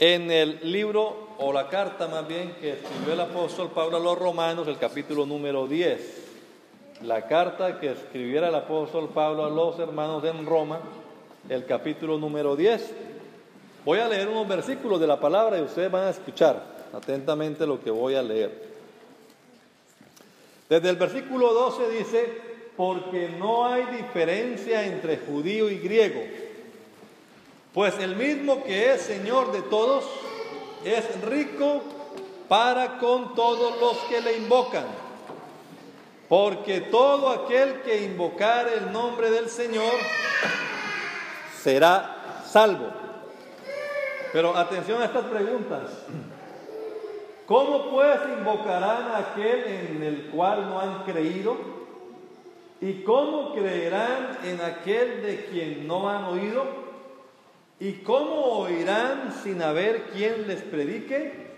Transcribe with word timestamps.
En 0.00 0.30
el 0.30 0.60
libro, 0.62 1.28
o 1.36 1.52
la 1.52 1.68
carta 1.68 2.08
más 2.08 2.26
bien, 2.26 2.54
que 2.58 2.72
escribió 2.72 3.12
el 3.12 3.20
apóstol 3.20 3.68
Pablo 3.68 3.98
a 3.98 4.00
los 4.00 4.18
romanos, 4.18 4.66
el 4.66 4.78
capítulo 4.78 5.26
número 5.26 5.66
10. 5.66 7.02
La 7.02 7.26
carta 7.26 7.78
que 7.78 7.90
escribiera 7.90 8.48
el 8.48 8.54
apóstol 8.54 9.10
Pablo 9.10 9.44
a 9.44 9.50
los 9.50 9.78
hermanos 9.78 10.24
en 10.24 10.46
Roma, 10.46 10.80
el 11.50 11.66
capítulo 11.66 12.16
número 12.16 12.56
10. 12.56 12.94
Voy 13.84 13.98
a 13.98 14.08
leer 14.08 14.28
unos 14.28 14.48
versículos 14.48 14.98
de 15.00 15.06
la 15.06 15.20
palabra 15.20 15.58
y 15.58 15.62
ustedes 15.62 15.90
van 15.90 16.04
a 16.04 16.10
escuchar 16.10 16.62
atentamente 16.94 17.66
lo 17.66 17.78
que 17.78 17.90
voy 17.90 18.14
a 18.14 18.22
leer. 18.22 18.70
Desde 20.66 20.88
el 20.88 20.96
versículo 20.96 21.52
12 21.52 21.90
dice, 21.90 22.40
porque 22.74 23.28
no 23.38 23.66
hay 23.66 23.84
diferencia 23.98 24.82
entre 24.86 25.18
judío 25.18 25.68
y 25.68 25.78
griego 25.78 26.49
pues 27.72 27.98
el 27.98 28.16
mismo 28.16 28.64
que 28.64 28.92
es 28.92 29.02
Señor 29.02 29.52
de 29.52 29.62
todos 29.62 30.04
es 30.84 31.20
rico 31.22 31.82
para 32.48 32.98
con 32.98 33.34
todos 33.34 33.80
los 33.80 33.96
que 34.08 34.20
le 34.20 34.38
invocan. 34.38 34.86
Porque 36.28 36.80
todo 36.80 37.28
aquel 37.28 37.82
que 37.82 38.04
invocar 38.04 38.68
el 38.68 38.92
nombre 38.92 39.30
del 39.30 39.48
Señor 39.48 39.92
será 41.60 42.42
salvo. 42.44 42.88
Pero 44.32 44.56
atención 44.56 45.02
a 45.02 45.06
estas 45.06 45.24
preguntas. 45.24 45.90
¿Cómo 47.46 47.90
pues 47.90 48.20
invocarán 48.38 49.08
a 49.08 49.18
aquel 49.18 49.64
en 49.64 50.02
el 50.04 50.30
cual 50.30 50.68
no 50.68 50.80
han 50.80 51.02
creído? 51.02 51.56
¿Y 52.80 53.02
cómo 53.02 53.52
creerán 53.54 54.38
en 54.44 54.60
aquel 54.60 55.22
de 55.22 55.46
quien 55.46 55.86
no 55.86 56.08
han 56.08 56.24
oído? 56.24 56.89
¿Y 57.80 57.94
cómo 57.94 58.58
oirán 58.58 59.32
sin 59.42 59.62
haber 59.62 60.10
quien 60.10 60.46
les 60.46 60.60
predique? 60.60 61.48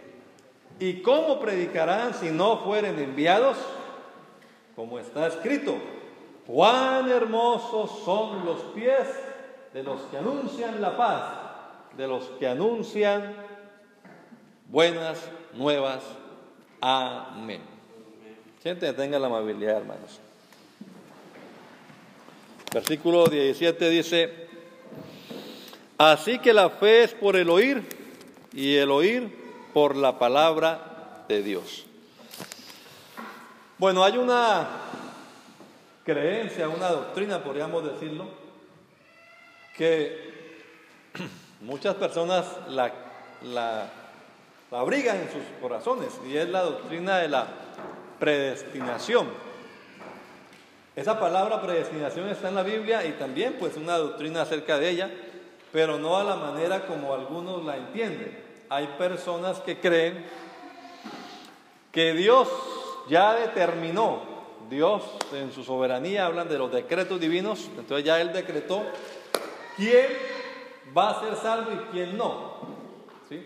¿Y 0.79 1.03
cómo 1.03 1.41
predicarán 1.41 2.15
si 2.15 2.31
no 2.31 2.59
fueren 2.59 2.99
enviados? 3.01 3.57
Como 4.77 5.01
está 5.01 5.27
escrito, 5.27 5.75
cuán 6.47 7.11
hermosos 7.11 8.05
son 8.05 8.45
los 8.47 8.61
pies 8.75 9.09
de 9.75 9.83
los 9.83 10.01
que 10.03 10.19
anuncian 10.19 10.81
la 10.81 10.97
paz, 10.97 11.23
de 11.97 12.07
los 12.07 12.25
que 12.39 12.47
anuncian 12.47 13.35
buenas 14.69 15.19
nuevas. 15.55 16.05
Amén. 16.81 17.63
Gente, 18.63 18.93
tenga 18.93 19.19
la 19.19 19.27
amabilidad, 19.27 19.79
hermanos. 19.79 20.21
Versículo 22.73 23.27
17 23.27 23.91
dice, 23.91 24.52
Así 26.03 26.41
que 26.41 26.53
la 26.53 26.69
fe 26.69 27.05
es 27.05 27.15
por 27.15 27.37
el 27.37 27.49
oír 27.49 27.81
y 28.53 28.75
el 28.75 28.91
oír 28.91 29.33
por 29.73 29.95
la 29.95 30.19
palabra 30.19 31.25
de 31.29 31.45
Dios. 31.45 31.87
Bueno, 33.79 34.03
hay 34.03 34.19
una 34.19 34.67
creencia, 36.05 36.69
una 36.69 36.89
doctrina, 36.89 37.45
podríamos 37.45 37.85
decirlo, 37.85 38.27
que 39.77 40.65
muchas 41.61 41.95
personas 41.95 42.47
la, 42.67 42.93
la, 43.43 43.87
la 44.73 44.81
abrigan 44.81 45.19
en 45.19 45.29
sus 45.31 45.45
corazones 45.61 46.09
y 46.29 46.37
es 46.37 46.49
la 46.49 46.63
doctrina 46.63 47.19
de 47.19 47.29
la 47.29 47.47
predestinación. 48.19 49.29
Esa 50.97 51.21
palabra 51.21 51.63
predestinación 51.63 52.29
está 52.29 52.49
en 52.49 52.57
la 52.57 52.65
Biblia 52.65 53.07
y 53.07 53.13
también 53.13 53.55
pues 53.61 53.77
una 53.77 53.97
doctrina 53.99 54.43
acerca 54.43 54.79
de 54.79 54.91
ella 54.91 55.11
pero 55.73 55.99
no 55.99 56.17
a 56.17 56.25
la 56.25 56.37
manera 56.37 56.87
como 56.87 57.15
algunos 57.15 57.65
la 57.65 57.79
entienden. 57.79 58.39
Hay 58.69 58.87
personas 58.99 59.61
que 59.61 59.81
creen 59.81 60.25
que 61.91 62.13
Dios 62.13 62.49
ya 63.09 63.35
determinó, 63.35 64.21
Dios 64.69 65.03
en 65.33 65.51
su 65.53 65.65
soberanía 65.65 66.27
hablan 66.27 66.49
de 66.49 66.59
los 66.59 66.71
decretos 66.71 67.19
divinos, 67.19 67.69
entonces 67.77 68.05
ya 68.05 68.21
Él 68.21 68.33
decretó 68.33 68.83
quién 69.77 70.07
va 70.97 71.11
a 71.11 71.21
ser 71.21 71.37
salvo 71.37 71.73
y 71.73 71.77
quién 71.91 72.17
no. 72.17 72.53
¿sí? 73.29 73.45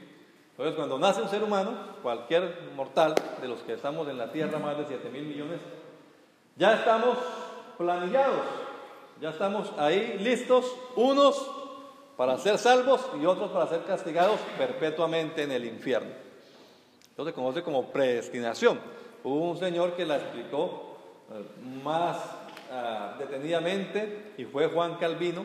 Entonces 0.51 0.75
cuando 0.75 0.99
nace 0.99 1.23
un 1.23 1.29
ser 1.29 1.43
humano, 1.43 1.73
cualquier 2.03 2.71
mortal 2.75 3.15
de 3.41 3.49
los 3.49 3.61
que 3.61 3.75
estamos 3.75 4.09
en 4.09 4.19
la 4.19 4.31
tierra, 4.33 4.59
más 4.59 4.77
de 4.79 4.87
7 4.87 5.09
mil 5.11 5.25
millones, 5.25 5.61
ya 6.57 6.75
estamos 6.75 7.19
planillados, 7.77 8.43
ya 9.21 9.31
estamos 9.31 9.73
ahí 9.79 10.19
listos, 10.19 10.65
unos 10.95 11.56
para 12.17 12.39
ser 12.39 12.59
salvos 12.59 13.03
y 13.21 13.27
otros 13.27 13.51
para 13.51 13.69
ser 13.69 13.85
castigados 13.85 14.41
perpetuamente 14.57 15.43
en 15.43 15.53
el 15.53 15.65
infierno. 15.65 16.11
Entonces 17.11 17.35
se 17.35 17.41
conoce 17.41 17.63
como 17.63 17.91
predestinación. 17.91 18.79
Hubo 19.25 19.51
un 19.51 19.59
señor 19.59 19.95
que 19.95 20.07
la 20.07 20.17
explicó 20.17 20.97
eh, 21.33 21.45
más 21.83 22.19
ah, 22.73 23.17
detenidamente 23.19 24.33
y 24.39 24.45
fue 24.45 24.69
Juan 24.69 24.97
Calvino. 24.97 25.45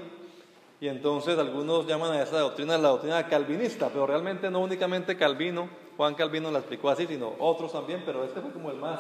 Y 0.80 0.88
entonces 0.88 1.38
algunos 1.38 1.86
llaman 1.86 2.12
a 2.14 2.24
esa 2.24 2.40
doctrina 2.40 2.78
la 2.78 2.90
doctrina 2.90 3.28
calvinista, 3.28 3.90
pero 3.90 4.08
realmente 4.08 4.50
no 4.50 4.62
únicamente 4.62 5.16
Calvino, 5.16 5.70
Juan 5.96 6.16
Calvino 6.16 6.50
la 6.50 6.58
explicó 6.60 6.90
así, 6.90 7.06
sino 7.06 7.36
otros 7.38 7.72
también, 7.72 8.02
pero 8.04 8.24
este 8.24 8.42
fue 8.42 8.52
como 8.52 8.72
el 8.72 8.78
más 8.78 9.00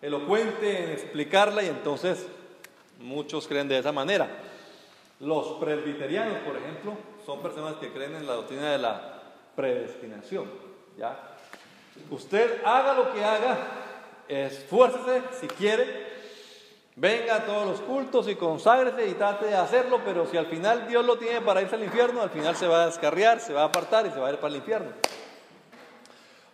elocuente 0.00 0.84
en 0.84 0.90
explicarla 0.90 1.62
y 1.62 1.68
entonces 1.68 2.26
muchos 2.98 3.46
creen 3.46 3.68
de 3.68 3.78
esa 3.78 3.92
manera. 3.92 4.28
Los 5.22 5.46
presbiterianos, 5.60 6.38
por 6.38 6.56
ejemplo, 6.56 6.96
son 7.24 7.40
personas 7.40 7.76
que 7.76 7.92
creen 7.92 8.16
en 8.16 8.26
la 8.26 8.32
doctrina 8.32 8.72
de 8.72 8.78
la 8.78 9.22
predestinación. 9.54 10.50
¿ya? 10.98 11.16
Usted 12.10 12.60
haga 12.64 12.94
lo 12.94 13.12
que 13.12 13.24
haga, 13.24 13.56
esfuércese 14.26 15.22
si 15.40 15.46
quiere, 15.46 16.10
venga 16.96 17.36
a 17.36 17.44
todos 17.46 17.68
los 17.68 17.80
cultos 17.82 18.26
y 18.26 18.34
conságrese 18.34 19.06
y 19.06 19.14
trate 19.14 19.46
de 19.46 19.54
hacerlo, 19.54 20.00
pero 20.04 20.26
si 20.26 20.36
al 20.36 20.46
final 20.46 20.88
Dios 20.88 21.06
lo 21.06 21.16
tiene 21.16 21.40
para 21.40 21.62
irse 21.62 21.76
al 21.76 21.84
infierno, 21.84 22.20
al 22.20 22.30
final 22.30 22.56
se 22.56 22.66
va 22.66 22.82
a 22.82 22.86
descarriar, 22.86 23.38
se 23.38 23.52
va 23.52 23.62
a 23.62 23.66
apartar 23.66 24.04
y 24.06 24.10
se 24.10 24.18
va 24.18 24.26
a 24.26 24.32
ir 24.32 24.38
para 24.38 24.48
el 24.48 24.56
infierno. 24.56 24.90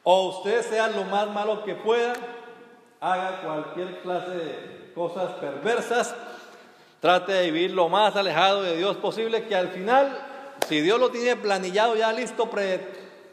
O 0.02 0.28
usted 0.28 0.60
sea 0.60 0.88
lo 0.88 1.04
más 1.04 1.26
malo 1.30 1.64
que 1.64 1.74
pueda, 1.74 2.12
haga 3.00 3.40
cualquier 3.40 4.02
clase 4.02 4.30
de 4.30 4.92
cosas 4.94 5.32
perversas 5.36 6.14
Trate 7.00 7.32
de 7.32 7.50
vivir 7.50 7.70
lo 7.70 7.88
más 7.88 8.16
alejado 8.16 8.62
de 8.62 8.76
Dios 8.76 8.96
posible, 8.96 9.44
que 9.44 9.54
al 9.54 9.68
final, 9.68 10.18
si 10.66 10.80
Dios 10.80 10.98
lo 10.98 11.10
tiene 11.10 11.36
planillado 11.36 11.94
ya 11.94 12.12
listo, 12.12 12.50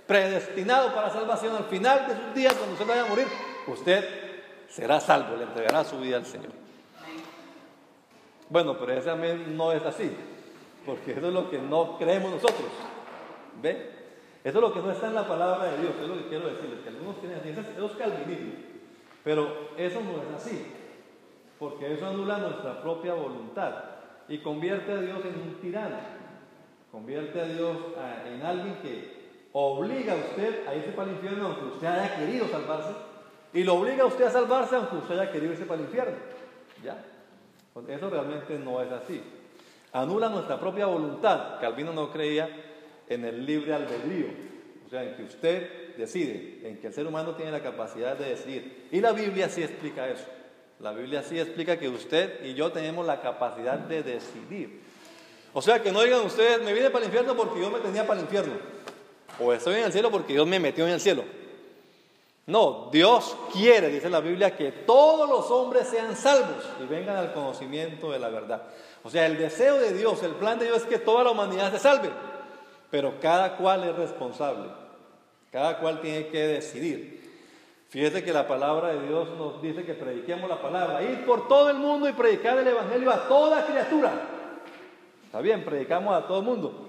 predestinado 0.07 0.93
para 0.93 1.09
salvación, 1.09 1.55
al 1.55 1.65
final 1.65 2.07
de 2.07 2.15
sus 2.15 2.35
días, 2.35 2.53
cuando 2.53 2.73
usted 2.73 2.87
vaya 2.87 3.05
a 3.05 3.09
morir, 3.09 3.25
usted 3.67 4.07
será 4.69 4.99
salvo, 4.99 5.35
le 5.35 5.43
entregará 5.43 5.83
su 5.83 5.97
vida 5.99 6.17
al 6.17 6.25
Señor. 6.27 6.51
Bueno, 8.49 8.77
pero 8.77 8.93
ese 8.93 9.09
amén 9.09 9.57
no 9.57 9.71
es 9.71 9.83
así, 9.83 10.11
porque 10.85 11.13
eso 11.13 11.27
es 11.27 11.33
lo 11.33 11.49
que 11.49 11.57
no 11.57 11.97
creemos 11.97 12.31
nosotros. 12.31 12.69
¿Ve? 13.63 13.95
Eso 14.43 14.59
es 14.59 14.61
lo 14.61 14.71
que 14.71 14.79
no 14.79 14.91
está 14.91 15.07
en 15.07 15.15
la 15.15 15.27
palabra 15.27 15.71
de 15.71 15.81
Dios, 15.81 15.93
es 15.99 16.07
lo 16.07 16.17
que 16.17 16.27
quiero 16.27 16.47
decirles, 16.49 16.81
que 16.83 16.89
algunos 16.89 17.19
tienen 17.19 17.39
así, 17.39 17.49
eso 17.49 17.85
es 17.87 17.91
calvinismo, 17.93 18.53
pero 19.23 19.71
eso 19.75 20.01
no 20.01 20.21
es 20.21 20.39
así 20.39 20.71
porque 21.59 21.93
eso 21.93 22.07
anula 22.07 22.37
nuestra 22.37 22.81
propia 22.81 23.13
voluntad 23.13 23.73
y 24.27 24.39
convierte 24.39 24.91
a 24.91 25.01
Dios 25.01 25.19
en 25.23 25.41
un 25.41 25.55
tirano, 25.61 25.97
convierte 26.91 27.39
a 27.41 27.45
Dios 27.45 27.77
en 28.33 28.41
alguien 28.41 28.75
que 28.81 29.15
obliga 29.53 30.13
a 30.13 30.17
usted 30.17 30.67
a 30.67 30.75
irse 30.75 30.91
para 30.91 31.09
el 31.09 31.15
infierno 31.15 31.47
aunque 31.47 31.65
usted 31.75 31.87
haya 31.87 32.15
querido 32.15 32.47
salvarse, 32.47 32.93
y 33.53 33.63
lo 33.63 33.75
obliga 33.75 34.03
a 34.03 34.07
usted 34.07 34.25
a 34.25 34.31
salvarse 34.31 34.75
aunque 34.75 34.97
usted 34.97 35.17
haya 35.17 35.31
querido 35.31 35.53
irse 35.53 35.65
para 35.65 35.79
el 35.79 35.87
infierno. 35.87 36.17
¿Ya? 36.83 37.03
Pues 37.73 37.87
eso 37.89 38.09
realmente 38.09 38.59
no 38.59 38.81
es 38.81 38.91
así. 38.91 39.21
Anula 39.93 40.27
nuestra 40.27 40.59
propia 40.59 40.87
voluntad. 40.87 41.59
Calvino 41.61 41.93
no 41.93 42.11
creía 42.11 42.49
en 43.07 43.23
el 43.23 43.45
libre 43.45 43.73
albedrío, 43.73 44.27
o 44.85 44.89
sea, 44.89 45.03
en 45.03 45.15
que 45.15 45.23
usted 45.23 45.95
decide, 45.95 46.67
en 46.67 46.77
que 46.79 46.87
el 46.87 46.93
ser 46.93 47.07
humano 47.07 47.35
tiene 47.35 47.51
la 47.51 47.61
capacidad 47.61 48.17
de 48.17 48.29
decidir. 48.29 48.87
Y 48.91 48.99
la 48.99 49.13
Biblia 49.13 49.47
sí 49.47 49.63
explica 49.63 50.09
eso. 50.09 50.25
La 50.85 50.91
Biblia 50.91 51.23
sí 51.23 51.39
explica 51.39 51.79
que 51.79 51.89
usted 51.89 52.45
y 52.45 52.53
yo 52.53 52.71
tenemos 52.71 53.07
la 53.07 53.19
capacidad 53.19 53.79
de 53.79 54.03
decidir. 54.03 54.83
O 55.51 55.59
sea, 55.59 55.81
que 55.81 55.91
no 55.91 56.03
digan 56.03 56.23
ustedes, 56.23 56.61
me 56.61 56.73
vine 56.73 56.91
para 56.91 57.03
el 57.03 57.05
infierno 57.05 57.35
porque 57.35 57.57
Dios 57.57 57.71
me 57.71 57.79
tenía 57.79 58.05
para 58.05 58.19
el 58.19 58.25
infierno. 58.25 58.53
O 59.39 59.51
estoy 59.51 59.77
en 59.79 59.85
el 59.85 59.91
cielo 59.91 60.11
porque 60.11 60.33
Dios 60.33 60.45
me 60.45 60.59
metió 60.59 60.85
en 60.85 60.93
el 60.93 61.01
cielo. 61.01 61.23
No, 62.45 62.89
Dios 62.91 63.35
quiere, 63.51 63.89
dice 63.89 64.11
la 64.11 64.19
Biblia, 64.19 64.55
que 64.55 64.71
todos 64.71 65.27
los 65.27 65.49
hombres 65.49 65.87
sean 65.87 66.15
salvos 66.15 66.63
y 66.79 66.85
vengan 66.85 67.17
al 67.17 67.33
conocimiento 67.33 68.11
de 68.11 68.19
la 68.19 68.29
verdad. 68.29 68.61
O 69.03 69.09
sea, 69.09 69.25
el 69.25 69.39
deseo 69.39 69.79
de 69.79 69.91
Dios, 69.91 70.21
el 70.21 70.33
plan 70.33 70.59
de 70.59 70.65
Dios 70.65 70.83
es 70.83 70.87
que 70.87 70.99
toda 70.99 71.23
la 71.23 71.31
humanidad 71.31 71.71
se 71.71 71.79
salve, 71.79 72.11
pero 72.91 73.19
cada 73.19 73.57
cual 73.57 73.85
es 73.85 73.95
responsable, 73.95 74.69
cada 75.51 75.79
cual 75.79 75.99
tiene 75.99 76.27
que 76.27 76.45
decidir. 76.45 77.24
Fíjese 77.95 78.25
que 78.25 78.33
la 78.33 78.45
palabra 78.45 78.89
de 78.89 79.07
Dios 79.07 79.29
nos 79.37 79.61
dice 79.61 79.85
que 79.85 79.93
prediquemos 79.93 80.49
la 80.49 80.61
palabra, 80.61 81.01
ir 81.01 81.25
por 81.25 81.47
todo 81.47 81.69
el 81.69 81.77
mundo 81.77 82.09
y 82.09 82.11
predicar 82.11 82.57
el 82.57 82.67
Evangelio 82.67 83.09
a 83.09 83.25
toda 83.29 83.65
criatura. 83.65 84.11
Está 85.23 85.39
bien, 85.39 85.63
predicamos 85.63 86.13
a 86.13 86.27
todo 86.27 86.39
el 86.39 86.45
mundo, 86.45 86.87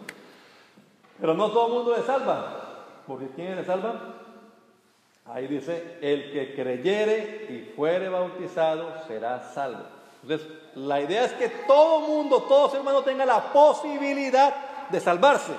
pero 1.21 1.35
no 1.35 1.53
todo 1.53 1.69
el 1.69 1.73
mundo 1.75 1.97
le 1.97 2.03
salva, 2.03 2.83
porque 3.07 3.29
¿quién 3.37 3.55
le 3.55 3.65
salva? 3.65 4.17
Ahí 5.27 5.47
dice, 5.47 5.97
el 6.01 6.33
que 6.33 6.57
creyere 6.57 7.47
y 7.51 7.73
fuere 7.77 8.09
bautizado 8.09 8.93
será 9.07 9.49
salvo. 9.55 9.85
Entonces, 10.25 10.49
la 10.75 11.01
idea 11.01 11.25
es 11.25 11.35
que 11.35 11.51
todo 11.69 12.01
mundo, 12.01 12.43
todo 12.49 12.69
ser 12.69 12.81
humano 12.81 13.03
tenga 13.03 13.25
la 13.25 13.53
posibilidad 13.53 14.89
de 14.91 14.99
salvarse. 14.99 15.53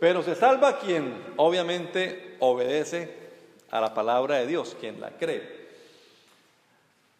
Pero 0.00 0.24
se 0.24 0.34
salva 0.34 0.80
quien 0.80 1.22
obviamente 1.36 2.36
obedece 2.40 3.23
a 3.74 3.80
la 3.80 3.92
palabra 3.92 4.36
de 4.36 4.46
Dios, 4.46 4.76
quien 4.78 5.00
la 5.00 5.10
cree. 5.10 5.64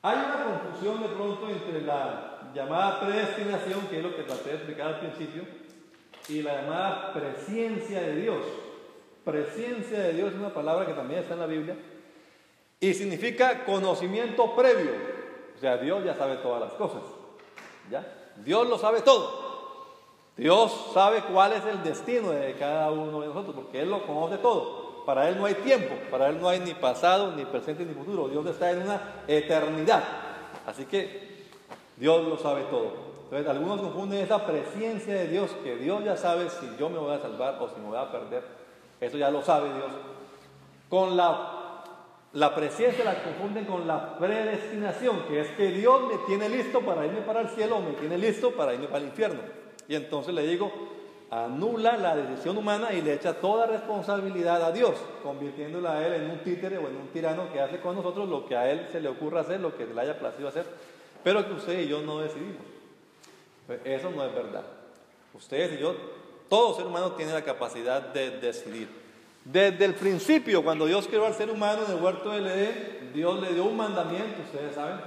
Hay 0.03 0.17
una 0.17 0.45
confusión 0.45 1.03
de 1.03 1.09
pronto 1.09 1.49
entre 1.49 1.83
la 1.83 2.53
llamada 2.55 3.01
predestinación, 3.01 3.89
que 3.89 3.99
es 3.99 4.05
lo 4.05 4.15
que 4.15 4.23
traté 4.23 4.51
de 4.51 4.55
explicar 4.55 4.87
al 4.87 5.01
principio, 5.01 5.43
y 6.29 6.43
la 6.43 6.63
llamada 6.63 7.13
presencia 7.13 8.03
de 8.03 8.15
Dios. 8.15 8.39
Presencia 9.25 9.99
de 9.99 10.13
Dios 10.13 10.33
es 10.33 10.39
una 10.39 10.55
palabra 10.55 10.87
que 10.87 10.93
también 10.93 11.23
está 11.23 11.35
en 11.35 11.41
la 11.41 11.47
Biblia 11.47 11.77
y 12.79 12.95
significa 12.95 13.65
conocimiento 13.65 14.55
previo. 14.55 14.93
O 15.57 15.59
sea, 15.59 15.77
Dios 15.79 16.05
ya 16.05 16.15
sabe 16.15 16.37
todas 16.37 16.61
las 16.61 16.73
cosas. 16.75 17.03
¿Ya? 17.91 18.07
Dios 18.45 18.69
lo 18.69 18.79
sabe 18.79 19.01
todo. 19.01 19.43
Dios 20.37 20.93
sabe 20.95 21.23
cuál 21.23 21.55
es 21.55 21.65
el 21.65 21.83
destino 21.83 22.31
de 22.31 22.55
cada 22.55 22.93
uno 22.93 23.23
de 23.23 23.27
nosotros, 23.27 23.57
porque 23.57 23.81
Él 23.81 23.91
lo 23.91 24.07
conoce 24.07 24.39
todo. 24.39 24.84
Para 25.05 25.29
Él 25.29 25.39
no 25.39 25.47
hay 25.47 25.55
tiempo, 25.55 25.95
para 26.11 26.29
Él 26.29 26.41
no 26.41 26.49
hay 26.49 26.61
ni 26.61 26.75
pasado, 26.75 27.33
ni 27.37 27.45
presente, 27.45 27.85
ni 27.85 27.95
futuro. 27.95 28.29
Dios 28.29 28.47
está 28.47 28.71
en 28.71 28.83
una 28.83 29.01
eternidad. 29.29 30.03
Así 30.67 30.85
que 30.87 31.45
Dios 31.97 32.27
lo 32.27 32.39
sabe 32.39 32.63
todo. 32.71 33.05
Entonces, 33.25 33.49
algunos 33.49 33.81
confunden 33.81 34.21
esa 34.21 34.47
presencia 34.47 35.15
de 35.15 35.29
Dios, 35.29 35.51
que 35.63 35.77
Dios 35.77 36.05
ya 36.05 36.17
sabe 36.17 36.49
si 36.51 36.67
yo 36.79 36.89
me 36.89 36.99
voy 36.99 37.15
a 37.15 37.21
salvar 37.21 37.59
o 37.61 37.69
si 37.69 37.81
me 37.81 37.89
voy 37.89 37.99
a 37.99 38.11
perder 38.11 38.65
eso 39.05 39.19
ya 39.19 39.31
lo 39.31 39.43
sabe 39.43 39.73
Dios. 39.75 39.93
Con 40.89 41.17
la, 41.17 41.83
la 42.33 42.55
presencia 42.55 43.05
la 43.05 43.23
confunden 43.23 43.65
con 43.65 43.87
la 43.87 44.17
predestinación, 44.19 45.25
que 45.29 45.41
es 45.41 45.49
que 45.51 45.69
Dios 45.69 46.03
me 46.05 46.19
tiene 46.27 46.49
listo 46.49 46.81
para 46.81 47.07
irme 47.07 47.21
para 47.21 47.41
el 47.43 47.49
cielo 47.49 47.77
o 47.77 47.81
me 47.81 47.93
tiene 47.93 48.19
listo 48.19 48.53
para 48.53 48.75
irme 48.75 48.87
para 48.87 48.99
el 48.99 49.07
infierno. 49.07 49.41
Y 49.89 49.95
entonces 49.95 50.35
le 50.35 50.47
digo, 50.47 50.73
anula 51.31 51.97
la 51.97 52.17
decisión 52.17 52.57
humana 52.57 52.93
y 52.93 53.03
le 53.03 53.15
echa 53.15 53.35
toda 53.35 53.67
responsabilidad 53.67 54.63
a 54.63 54.73
Dios, 54.73 54.95
convirtiéndola 55.23 55.95
a 55.95 56.07
Él 56.07 56.23
en 56.23 56.31
un 56.31 56.39
títere 56.39 56.79
o 56.79 56.89
en 56.89 56.97
un 56.97 57.09
tirano 57.09 57.53
que 57.53 57.61
hace 57.61 57.81
con 57.81 57.97
nosotros 57.97 58.29
lo 58.29 58.47
que 58.47 58.57
a 58.57 58.71
Él 58.71 58.89
se 58.93 59.01
le 59.01 59.09
ocurra 59.09 59.41
hacer, 59.41 59.61
lo 59.61 59.77
que 59.77 59.87
le 59.87 60.01
haya 60.01 60.19
placido 60.19 60.49
hacer, 60.49 60.65
pero 61.23 61.47
que 61.47 61.55
usted 61.55 61.81
y 61.81 61.89
yo 61.89 62.03
no 62.03 62.21
decidimos. 62.21 62.63
Eso 63.85 64.11
no 64.11 64.25
es 64.25 64.35
verdad. 64.35 64.65
Ustedes 65.33 65.79
y 65.79 65.83
yo 65.83 65.97
todo 66.49 66.77
ser 66.77 66.87
humano 66.87 67.13
tiene 67.13 67.33
la 67.33 67.43
capacidad 67.43 68.01
de 68.01 68.39
decidir. 68.39 68.89
Desde 69.45 69.85
el 69.85 69.95
principio, 69.95 70.63
cuando 70.63 70.87
Dios 70.87 71.07
creó 71.07 71.27
al 71.27 71.35
ser 71.35 71.51
humano 71.51 71.83
en 71.87 71.97
el 71.97 72.03
huerto 72.03 72.31
del 72.31 72.47
Edén, 72.47 73.11
Dios 73.13 73.41
le 73.41 73.53
dio 73.53 73.65
un 73.65 73.77
mandamiento, 73.77 74.43
ustedes 74.43 74.75
saben. 74.75 75.01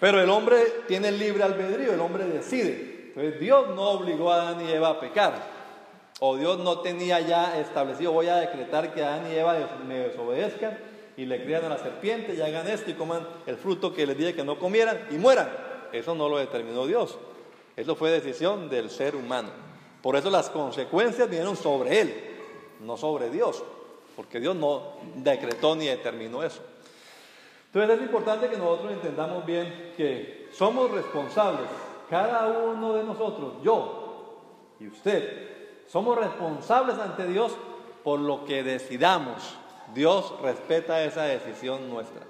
Pero 0.00 0.20
el 0.20 0.30
hombre 0.30 0.56
tiene 0.86 1.10
libre 1.10 1.42
albedrío, 1.42 1.92
el 1.92 2.00
hombre 2.00 2.24
decide. 2.24 2.93
Entonces 3.14 3.40
Dios 3.40 3.68
no 3.76 3.90
obligó 3.90 4.32
a 4.32 4.42
Adán 4.42 4.66
y 4.66 4.72
Eva 4.72 4.90
a 4.90 5.00
pecar. 5.00 5.54
O 6.20 6.36
Dios 6.36 6.58
no 6.58 6.80
tenía 6.80 7.20
ya 7.20 7.58
establecido, 7.58 8.12
voy 8.12 8.28
a 8.28 8.36
decretar 8.36 8.94
que 8.94 9.04
Adán 9.04 9.30
y 9.30 9.34
Eva 9.34 9.56
me 9.86 9.98
desobedezcan 9.98 10.78
y 11.16 11.26
le 11.26 11.44
crean 11.44 11.64
a 11.64 11.68
la 11.68 11.78
serpiente 11.78 12.34
y 12.34 12.40
hagan 12.40 12.66
esto 12.68 12.90
y 12.90 12.94
coman 12.94 13.26
el 13.46 13.56
fruto 13.56 13.92
que 13.92 14.06
les 14.06 14.16
dije 14.16 14.34
que 14.34 14.44
no 14.44 14.58
comieran 14.58 15.06
y 15.10 15.14
mueran. 15.14 15.48
Eso 15.92 16.14
no 16.14 16.28
lo 16.28 16.38
determinó 16.38 16.86
Dios. 16.86 17.18
Eso 17.76 17.94
fue 17.94 18.10
decisión 18.10 18.68
del 18.68 18.90
ser 18.90 19.14
humano. 19.14 19.50
Por 20.02 20.16
eso 20.16 20.30
las 20.30 20.50
consecuencias 20.50 21.28
vinieron 21.28 21.56
sobre 21.56 22.00
él, 22.00 22.14
no 22.80 22.96
sobre 22.96 23.30
Dios, 23.30 23.62
porque 24.16 24.40
Dios 24.40 24.54
no 24.56 24.94
decretó 25.16 25.74
ni 25.76 25.86
determinó 25.86 26.42
eso. 26.42 26.60
Entonces 27.72 27.96
es 27.96 28.02
importante 28.02 28.48
que 28.48 28.56
nosotros 28.56 28.92
entendamos 28.92 29.44
bien 29.44 29.92
que 29.96 30.48
somos 30.52 30.90
responsables, 30.90 31.68
cada 32.08 32.48
uno 32.48 32.94
de 32.94 33.04
nosotros, 33.04 33.54
yo 33.62 34.04
y 34.80 34.88
usted, 34.88 35.50
somos 35.86 36.18
responsables 36.18 36.98
ante 36.98 37.26
Dios 37.26 37.52
por 38.02 38.20
lo 38.20 38.44
que 38.44 38.62
decidamos. 38.62 39.56
Dios 39.94 40.34
respeta 40.42 41.04
esa 41.04 41.24
decisión 41.24 41.88
nuestra. 41.88 42.22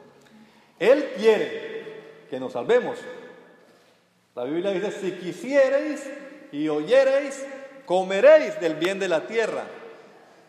Él 0.79 1.13
quiere 1.17 2.25
que 2.29 2.41
nos 2.41 2.53
salvemos, 2.53 2.99
la 4.35 4.45
Biblia 4.45 4.73
dice, 4.73 4.91
si 4.91 5.13
quisiereis 5.13 6.11
y 6.51 6.69
oyereis, 6.69 7.47
comeréis 7.87 8.61
del 8.61 8.75
bien 8.75 8.99
de 8.99 9.09
la 9.09 9.27
tierra. 9.27 9.65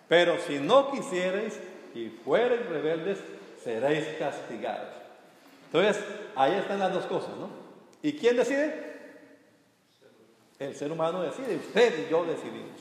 Pero 0.08 0.40
si 0.40 0.60
no 0.60 0.92
quisiereis 0.92 1.60
y 1.94 2.10
fuereis 2.10 2.66
rebeldes, 2.66 3.20
seréis 3.64 4.06
castigados. 4.18 4.90
Entonces, 5.68 6.04
ahí 6.36 6.54
están 6.54 6.80
las 6.80 6.94
dos 6.94 7.06
cosas, 7.06 7.32
¿no? 7.40 7.50
¿Y 8.02 8.14
quién 8.14 8.38
decide? 8.38 8.95
El 10.60 10.76
ser 10.76 10.92
humano 10.92 11.22
decide, 11.22 11.58
usted 11.58 12.08
y 12.08 12.10
yo 12.10 12.26
decidimos. 12.26 12.80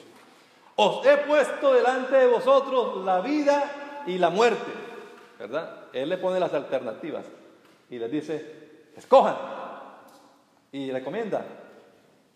Os 0.77 1.05
he 1.07 1.17
puesto 1.19 1.73
delante 1.73 2.17
de 2.17 2.27
vosotros 2.27 3.05
la 3.05 3.21
vida 3.21 4.03
y 4.07 4.19
la 4.19 4.31
muerte, 4.31 4.73
¿verdad? 5.39 5.87
Él 5.93 6.09
le 6.09 6.19
pone 6.19 6.41
las 6.41 6.53
alternativas 6.53 7.25
y 7.91 7.99
les 7.99 8.11
dice, 8.11 8.91
escojan 8.97 9.37
y 10.73 10.91
recomienda, 10.91 11.45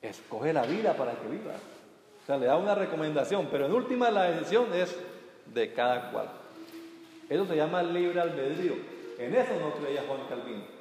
escoge 0.00 0.52
la 0.52 0.62
vida 0.62 0.94
para 0.94 1.12
que 1.12 1.28
viva. 1.28 1.52
O 2.22 2.26
sea, 2.26 2.36
le 2.36 2.46
da 2.46 2.56
una 2.56 2.74
recomendación, 2.74 3.48
pero 3.50 3.66
en 3.66 3.72
última 3.72 4.10
la 4.10 4.24
decisión 4.30 4.72
es 4.74 4.94
de 5.46 5.72
cada 5.72 6.10
cual. 6.10 6.28
Eso 7.28 7.46
se 7.46 7.56
llama 7.56 7.82
libre 7.82 8.20
albedrío. 8.20 8.74
En 9.18 9.34
eso 9.34 9.52
no 9.60 9.72
creía 9.74 10.04
Juan 10.06 10.20
Calvino. 10.28 10.77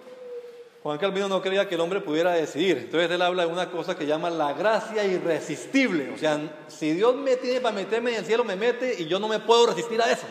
Juan 0.87 0.99
Calvino 0.99 1.27
no 1.27 1.41
creía 1.41 1.67
que 1.67 1.75
el 1.75 1.81
hombre 1.81 1.99
pudiera 1.99 2.31
decidir. 2.31 2.77
Entonces 2.77 3.11
él 3.11 3.21
habla 3.21 3.45
de 3.45 3.51
una 3.51 3.69
cosa 3.69 3.97
que 3.97 4.05
llama 4.05 4.29
la 4.29 4.53
gracia 4.53 5.03
irresistible. 5.03 6.11
O 6.11 6.17
sea, 6.17 6.39
si 6.69 6.93
Dios 6.93 7.13
me 7.13 7.35
tiene 7.35 7.59
para 7.59 7.75
meterme 7.75 8.11
en 8.11 8.19
el 8.19 8.25
cielo, 8.25 8.45
me 8.45 8.55
mete 8.55 8.95
y 9.01 9.05
yo 9.05 9.19
no 9.19 9.27
me 9.27 9.39
puedo 9.39 9.67
resistir 9.67 10.01
a 10.01 10.09
eso. 10.09 10.25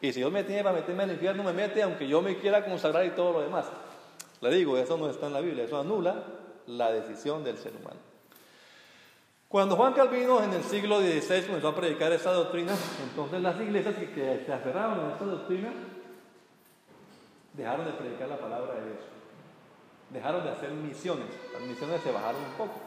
Y 0.00 0.14
si 0.14 0.20
Dios 0.20 0.32
me 0.32 0.44
tiene 0.44 0.64
para 0.64 0.76
meterme 0.76 1.02
en 1.02 1.10
el 1.10 1.16
infierno, 1.16 1.44
me 1.44 1.52
mete 1.52 1.82
aunque 1.82 2.08
yo 2.08 2.22
me 2.22 2.38
quiera 2.38 2.64
consagrar 2.64 3.04
y 3.04 3.10
todo 3.10 3.34
lo 3.34 3.42
demás. 3.42 3.66
Le 4.40 4.48
digo, 4.48 4.78
eso 4.78 4.96
no 4.96 5.10
está 5.10 5.26
en 5.26 5.34
la 5.34 5.42
Biblia, 5.42 5.64
eso 5.64 5.78
anula 5.78 6.24
la 6.66 6.90
decisión 6.90 7.44
del 7.44 7.58
ser 7.58 7.72
humano. 7.76 8.00
Cuando 9.46 9.76
Juan 9.76 9.92
Calvino 9.92 10.42
en 10.42 10.54
el 10.54 10.64
siglo 10.64 11.00
XVI 11.00 11.42
comenzó 11.42 11.68
a 11.68 11.74
predicar 11.74 12.10
esta 12.12 12.32
doctrina, 12.32 12.74
entonces 13.10 13.42
las 13.42 13.60
iglesias 13.60 13.94
que, 13.94 14.42
se 14.46 14.52
aferraron 14.54 15.00
a 15.00 15.12
esta 15.12 15.24
doctrina 15.26 15.70
dejaron 17.52 17.84
de 17.84 17.92
predicar 17.92 18.26
la 18.26 18.38
palabra 18.38 18.76
de 18.76 18.86
Dios. 18.86 19.19
Dejaron 20.10 20.44
de 20.44 20.50
hacer 20.50 20.70
misiones. 20.70 21.26
Las 21.52 21.62
misiones 21.62 22.00
se 22.02 22.10
bajaron 22.10 22.40
un 22.42 22.52
poco. 22.58 22.80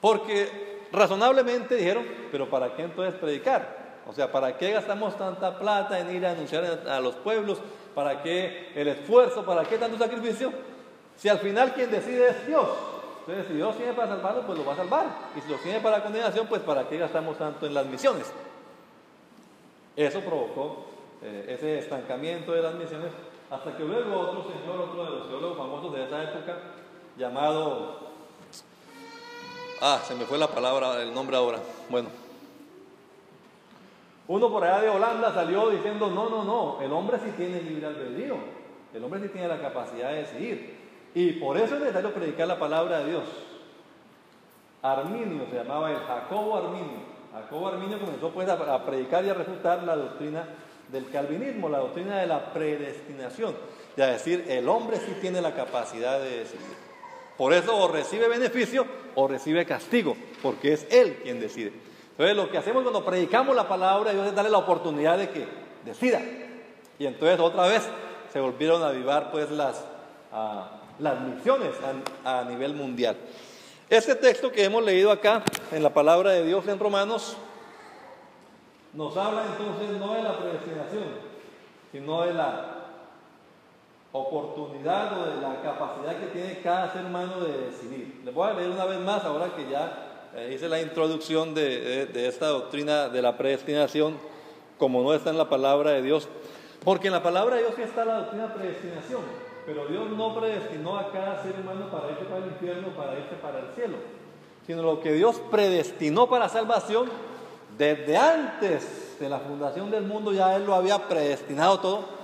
Porque 0.00 0.86
razonablemente 0.92 1.74
dijeron, 1.76 2.06
pero 2.30 2.48
¿para 2.48 2.74
qué 2.74 2.82
entonces 2.82 3.18
predicar? 3.20 3.78
O 4.06 4.12
sea, 4.12 4.30
¿para 4.30 4.56
qué 4.56 4.72
gastamos 4.72 5.18
tanta 5.18 5.58
plata 5.58 5.98
en 5.98 6.14
ir 6.14 6.24
a 6.24 6.30
anunciar 6.30 6.64
a 6.88 7.00
los 7.00 7.14
pueblos 7.16 7.60
¿Para 7.98 8.22
qué 8.22 8.70
el 8.76 8.86
esfuerzo? 8.86 9.44
¿Para 9.44 9.64
qué 9.64 9.76
tanto 9.76 9.98
sacrificio? 9.98 10.52
Si 11.16 11.28
al 11.28 11.40
final 11.40 11.74
quien 11.74 11.90
decide 11.90 12.28
es 12.28 12.46
Dios. 12.46 12.68
Entonces, 13.20 13.46
si 13.48 13.54
Dios 13.54 13.76
tiene 13.76 13.92
para 13.92 14.06
salvarlo, 14.06 14.46
pues 14.46 14.56
lo 14.56 14.64
va 14.64 14.74
a 14.74 14.76
salvar. 14.76 15.06
Y 15.36 15.40
si 15.40 15.50
lo 15.50 15.56
tiene 15.56 15.80
para 15.80 16.00
condenación, 16.00 16.46
pues 16.46 16.62
¿para 16.62 16.88
qué 16.88 16.96
gastamos 16.96 17.36
tanto 17.36 17.66
en 17.66 17.74
las 17.74 17.86
misiones? 17.86 18.32
Eso 19.96 20.20
provocó 20.20 20.86
eh, 21.22 21.56
ese 21.58 21.80
estancamiento 21.80 22.52
de 22.52 22.62
las 22.62 22.74
misiones, 22.74 23.10
hasta 23.50 23.76
que 23.76 23.84
luego 23.84 24.18
otro 24.18 24.44
señor, 24.44 24.80
otro 24.80 25.04
de 25.04 25.10
los 25.10 25.28
teólogos 25.28 25.58
famosos 25.58 25.92
de 25.94 26.04
esa 26.04 26.22
época, 26.24 26.56
llamado... 27.16 28.08
Ah, 29.80 30.00
se 30.04 30.14
me 30.14 30.24
fue 30.24 30.38
la 30.38 30.48
palabra, 30.48 31.00
el 31.02 31.14
nombre 31.14 31.36
ahora. 31.36 31.58
Bueno, 31.88 32.08
uno 34.28 34.50
por 34.50 34.62
allá 34.62 34.82
de 34.82 34.90
Holanda 34.90 35.32
salió 35.32 35.70
diciendo, 35.70 36.10
no, 36.10 36.28
no, 36.28 36.44
no, 36.44 36.82
el 36.82 36.92
hombre 36.92 37.18
sí 37.18 37.32
tiene 37.34 37.62
libre 37.62 37.86
albedrío, 37.86 38.36
el 38.92 39.02
hombre 39.02 39.20
sí 39.22 39.28
tiene 39.28 39.48
la 39.48 39.58
capacidad 39.58 40.10
de 40.10 40.18
decidir. 40.18 40.78
Y 41.14 41.32
por 41.32 41.56
eso 41.56 41.76
es 41.76 41.80
necesario 41.80 42.12
predicar 42.12 42.46
la 42.46 42.58
palabra 42.58 42.98
de 42.98 43.10
Dios. 43.10 43.24
Arminio, 44.82 45.46
se 45.50 45.56
llamaba 45.56 45.90
el 45.90 45.96
Jacobo 45.96 46.58
Arminio. 46.58 47.18
Jacobo 47.32 47.68
Arminio 47.68 47.98
comenzó 47.98 48.28
pues 48.28 48.46
a, 48.50 48.84
predicar 48.84 49.24
y 49.24 49.30
a 49.30 49.34
refutar 49.34 49.82
la 49.84 49.96
doctrina 49.96 50.44
del 50.90 51.10
calvinismo, 51.10 51.68
la 51.68 51.78
doctrina 51.78 52.18
de 52.18 52.26
la 52.26 52.52
predestinación, 52.52 53.54
a 54.02 54.06
decir, 54.06 54.44
el 54.48 54.68
hombre 54.68 54.98
sí 54.98 55.16
tiene 55.20 55.40
la 55.40 55.54
capacidad 55.54 56.20
de 56.20 56.38
decidir. 56.38 56.88
Por 57.36 57.52
eso 57.52 57.76
o 57.76 57.88
recibe 57.88 58.28
beneficio 58.28 58.86
o 59.14 59.28
recibe 59.28 59.64
castigo, 59.64 60.16
porque 60.42 60.72
es 60.72 60.86
él 60.90 61.20
quien 61.22 61.40
decide. 61.40 61.72
Entonces 62.12 62.36
lo 62.36 62.50
que 62.50 62.58
hacemos 62.58 62.82
cuando 62.82 63.04
predicamos 63.04 63.54
la 63.54 63.68
palabra 63.68 64.10
de 64.10 64.16
Dios 64.16 64.28
es 64.28 64.34
darle 64.34 64.50
la 64.50 64.58
oportunidad 64.58 65.18
de 65.18 65.30
que 65.30 65.46
decida. 65.84 66.20
Y 66.98 67.06
entonces 67.06 67.38
otra 67.38 67.68
vez 67.68 67.82
se 68.32 68.40
volvieron 68.40 68.82
a 68.82 68.88
avivar 68.88 69.30
pues 69.30 69.50
las, 69.50 69.84
ah, 70.32 70.80
las 70.98 71.20
misiones 71.20 71.70
a, 72.24 72.40
a 72.40 72.44
nivel 72.44 72.74
mundial. 72.74 73.16
Este 73.88 74.16
texto 74.16 74.50
que 74.50 74.64
hemos 74.64 74.84
leído 74.84 75.12
acá 75.12 75.44
en 75.70 75.82
la 75.82 75.94
palabra 75.94 76.32
de 76.32 76.44
Dios 76.44 76.66
en 76.66 76.78
Romanos 76.78 77.36
nos 78.98 79.16
habla 79.16 79.44
entonces 79.46 79.96
no 79.96 80.12
de 80.12 80.24
la 80.24 80.36
predestinación, 80.36 81.04
sino 81.92 82.22
de 82.22 82.34
la 82.34 82.78
oportunidad 84.10 85.20
o 85.20 85.36
de 85.36 85.40
la 85.40 85.62
capacidad 85.62 86.18
que 86.18 86.26
tiene 86.26 86.60
cada 86.62 86.92
ser 86.92 87.04
humano 87.04 87.38
de 87.38 87.66
decidir. 87.66 88.22
Les 88.24 88.34
voy 88.34 88.50
a 88.50 88.54
leer 88.54 88.70
una 88.70 88.86
vez 88.86 88.98
más, 88.98 89.22
ahora 89.22 89.54
que 89.54 89.70
ya 89.70 90.30
eh, 90.34 90.50
hice 90.52 90.68
la 90.68 90.80
introducción 90.82 91.54
de, 91.54 92.10
esta 92.26 92.48
doctrina 92.48 93.08
de 93.08 93.22
la 93.22 93.38
predestinación, 93.38 94.16
como 94.78 95.00
no 95.04 95.14
está 95.14 95.30
en 95.30 95.38
la 95.38 95.48
palabra 95.48 95.92
de 95.92 96.02
Dios, 96.02 96.28
porque 96.84 97.06
en 97.06 97.12
la 97.12 97.22
palabra 97.22 97.54
de 97.54 97.62
Dios 97.62 97.74
sí 97.76 97.82
está 97.82 98.04
la 98.04 98.18
doctrina 98.18 98.48
de 98.48 98.54
predestinación, 98.54 99.20
pero 99.64 99.86
Dios 99.86 100.10
no 100.10 100.34
predestinó 100.34 100.98
a 100.98 101.12
cada 101.12 101.40
ser 101.44 101.54
humano 101.60 101.88
para 101.88 102.10
irse 102.10 102.24
para 102.24 102.38
el 102.38 102.50
infierno, 102.50 102.88
para 102.96 103.12
irse 103.16 103.36
para 103.40 103.60
el 103.60 103.66
cielo, 103.76 103.96
sino 104.66 104.82
lo 104.82 105.00
que 105.00 105.12
Dios 105.12 105.40
predestinó 105.52 106.28
para 106.28 106.48
salvación, 106.48 107.08
desde 107.78 108.16
antes 108.16 109.16
de 109.18 109.28
la 109.28 109.38
fundación 109.38 109.90
del 109.90 110.02
mundo 110.02 110.32
ya 110.32 110.56
Él 110.56 110.66
lo 110.66 110.74
había 110.74 111.08
predestinado 111.08 111.80
todo 111.80 112.18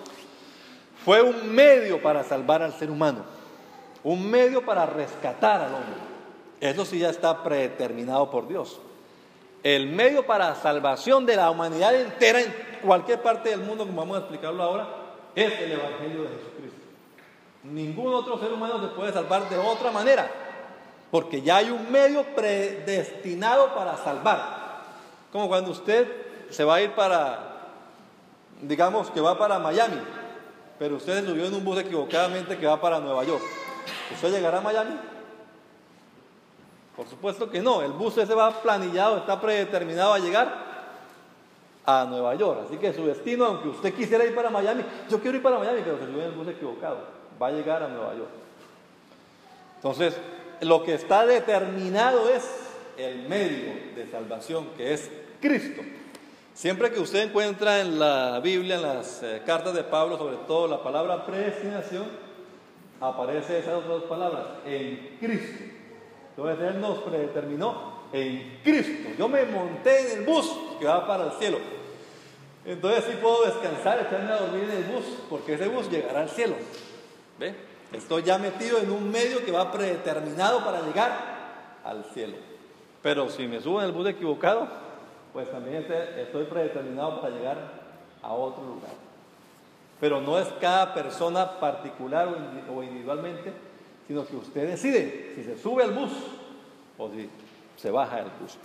fue 1.05 1.21
un 1.21 1.55
medio 1.55 2.01
para 2.01 2.25
salvar 2.25 2.63
al 2.63 2.73
ser 2.73 2.91
humano, 2.91 3.25
un 4.03 4.31
medio 4.31 4.65
para 4.65 4.87
rescatar 4.87 5.61
al 5.61 5.75
hombre. 5.75 5.97
Eso 6.61 6.87
sí 6.87 6.99
ya 6.99 7.11
está 7.11 7.43
predeterminado 7.43 8.31
por 8.31 8.49
Dios. 8.49 8.81
El 9.63 9.89
medio 9.89 10.25
para 10.25 10.55
salvación 10.55 11.27
de 11.27 11.37
la 11.37 11.51
humanidad 11.51 11.95
entera 11.95 12.41
en 12.41 12.55
cualquier 12.83 13.21
parte 13.21 13.51
del 13.51 13.61
mundo, 13.61 13.85
como 13.85 14.01
vamos 14.01 14.17
a 14.17 14.21
explicarlo 14.21 14.63
ahora, 14.63 14.89
es 15.35 15.53
el 15.61 15.73
Evangelio 15.73 16.23
de 16.23 16.29
Jesucristo. 16.29 16.81
Ningún 17.65 18.15
otro 18.15 18.39
ser 18.39 18.53
humano 18.53 18.81
se 18.81 18.89
puede 18.89 19.13
salvar 19.13 19.49
de 19.51 19.59
otra 19.59 19.91
manera, 19.91 20.31
porque 21.11 21.43
ya 21.43 21.57
hay 21.57 21.71
un 21.71 21.93
medio 21.93 22.25
predestinado 22.35 23.75
para 23.75 23.99
salvar. 23.99 24.64
Como 25.35 25.49
cuando 25.49 25.73
usted 25.73 26.07
se 26.49 26.63
va 26.63 26.77
a 26.77 26.83
ir 26.83 26.93
para, 26.93 27.73
digamos 28.63 29.11
que 29.11 29.21
va 29.21 29.37
para 29.37 29.59
Miami, 29.59 30.01
pero 30.79 30.95
usted 30.95 31.27
subió 31.27 31.47
en 31.47 31.55
un 31.55 31.65
bus 31.65 31.81
equivocadamente 31.81 32.57
que 32.57 32.65
va 32.69 32.81
para 32.81 33.01
Nueva 33.01 33.25
York. 33.25 33.43
¿Usted 34.13 34.31
llegará 34.31 34.59
a 34.59 34.61
Miami? 34.61 34.97
Por 36.95 37.09
supuesto 37.09 37.51
que 37.51 37.61
no. 37.61 37.83
El 37.83 37.91
bus 37.91 38.17
ese 38.17 38.33
va 38.33 38.49
planillado, 38.63 39.17
está 39.17 39.41
predeterminado 39.41 40.13
a 40.13 40.21
llegar 40.21 40.55
a 41.85 42.05
Nueva 42.09 42.37
York. 42.37 42.67
Así 42.67 42.77
que 42.77 42.93
su 42.93 43.05
destino, 43.05 43.47
aunque 43.47 43.71
usted 43.71 43.93
quisiera 43.93 44.25
ir 44.25 44.37
para 44.37 44.51
Miami, 44.51 44.85
yo 45.11 45.19
quiero 45.19 45.39
ir 45.39 45.43
para 45.43 45.59
Miami, 45.59 45.81
pero 45.83 45.99
se 45.99 46.07
subió 46.07 46.21
en 46.21 46.29
el 46.29 46.37
bus 46.37 46.47
equivocado. 46.47 46.99
Va 47.43 47.49
a 47.49 47.51
llegar 47.51 47.83
a 47.83 47.89
Nueva 47.89 48.15
York. 48.15 48.31
Entonces, 49.79 50.17
lo 50.61 50.85
que 50.85 50.95
está 50.95 51.27
determinado 51.27 52.29
es 52.29 52.49
el 52.97 53.29
medio 53.29 53.97
de 53.97 54.07
salvación, 54.09 54.69
que 54.77 54.95
es 54.95 55.24
Cristo. 55.45 55.83
Siempre 56.55 56.91
que 56.91 57.01
usted 57.01 57.21
encuentra 57.21 57.83
en 57.83 57.99
la 57.99 58.41
Biblia, 58.41 58.77
en 58.77 58.83
las 58.83 59.23
eh, 59.23 59.43
cartas 59.45 59.75
de 59.75 59.85
Pablo, 59.85 60.17
sobre 60.17 60.37
todo 60.47 60.67
la 60.67 60.83
palabra 60.83 61.27
predestinación, 61.27 62.07
aparece 62.99 63.59
esas 63.59 63.87
dos 63.87 64.05
palabras, 64.05 64.47
en 64.65 65.19
Cristo. 65.21 65.65
Entonces 66.31 66.67
Él 66.67 66.81
nos 66.81 67.01
predeterminó 67.01 68.05
en 68.11 68.61
Cristo. 68.65 69.11
Yo 69.19 69.29
me 69.29 69.45
monté 69.45 70.13
en 70.13 70.21
el 70.21 70.25
bus 70.25 70.51
que 70.81 70.87
va 70.87 71.07
para 71.07 71.27
el 71.27 71.33
cielo. 71.33 71.59
Entonces 72.65 73.05
sí 73.05 73.19
puedo 73.21 73.45
descansar, 73.45 74.01
echarme 74.01 74.33
a 74.33 74.37
dormir 74.37 74.65
en 74.65 74.79
el 74.79 74.85
bus, 74.85 75.05
porque 75.29 75.55
ese 75.55 75.69
bus 75.69 75.91
llegará 75.91 76.23
al 76.23 76.31
cielo. 76.31 76.55
¿Ve? 77.39 77.55
Estoy 77.93 78.23
ya 78.23 78.39
metido 78.39 78.79
en 78.79 78.91
un 78.91 79.11
medio 79.11 79.45
que 79.45 79.53
va 79.53 79.71
predeterminado 79.71 80.65
para 80.65 80.81
llegar 80.81 81.81
al 81.85 82.03
cielo. 82.15 82.37
Pero 83.03 83.29
si 83.29 83.47
me 83.47 83.61
subo 83.61 83.81
en 83.81 83.89
el 83.89 83.93
bus 83.93 84.09
equivocado, 84.09 84.84
pues 85.35 85.51
también 85.51 85.85
estoy 86.17 86.45
predeterminado 86.45 87.21
para 87.21 87.35
llegar 87.35 87.59
a 88.23 88.33
otro 88.33 88.63
lugar. 88.63 88.93
Pero 90.01 90.21
no 90.21 90.39
es 90.39 90.47
cada 90.61 90.95
persona 90.95 91.59
particular 91.59 92.29
o 92.73 92.83
individualmente, 92.85 93.53
sino 94.07 94.25
que 94.25 94.37
usted 94.37 94.69
decide 94.69 95.33
si 95.35 95.43
se 95.43 95.59
sube 95.59 95.83
al 95.83 95.91
bus 95.91 96.13
o 96.97 97.11
si 97.11 97.29
se 97.77 97.91
baja 97.91 98.17
del 98.19 98.31
bus. 98.41 98.57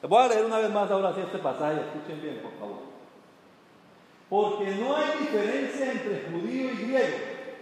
Les 0.00 0.08
voy 0.08 0.22
a 0.22 0.28
leer 0.28 0.46
una 0.46 0.58
vez 0.58 0.70
más 0.72 0.90
ahora 0.90 1.12
sí 1.14 1.20
este 1.20 1.38
pasaje, 1.38 1.80
escuchen 1.80 2.22
bien 2.22 2.40
por 2.42 2.52
favor. 2.52 2.78
Porque 4.30 4.74
no 4.76 4.96
hay 4.96 5.18
diferencia 5.20 5.92
entre 5.92 6.26
judío 6.30 6.72
y 6.72 6.76
griego. 6.86 7.16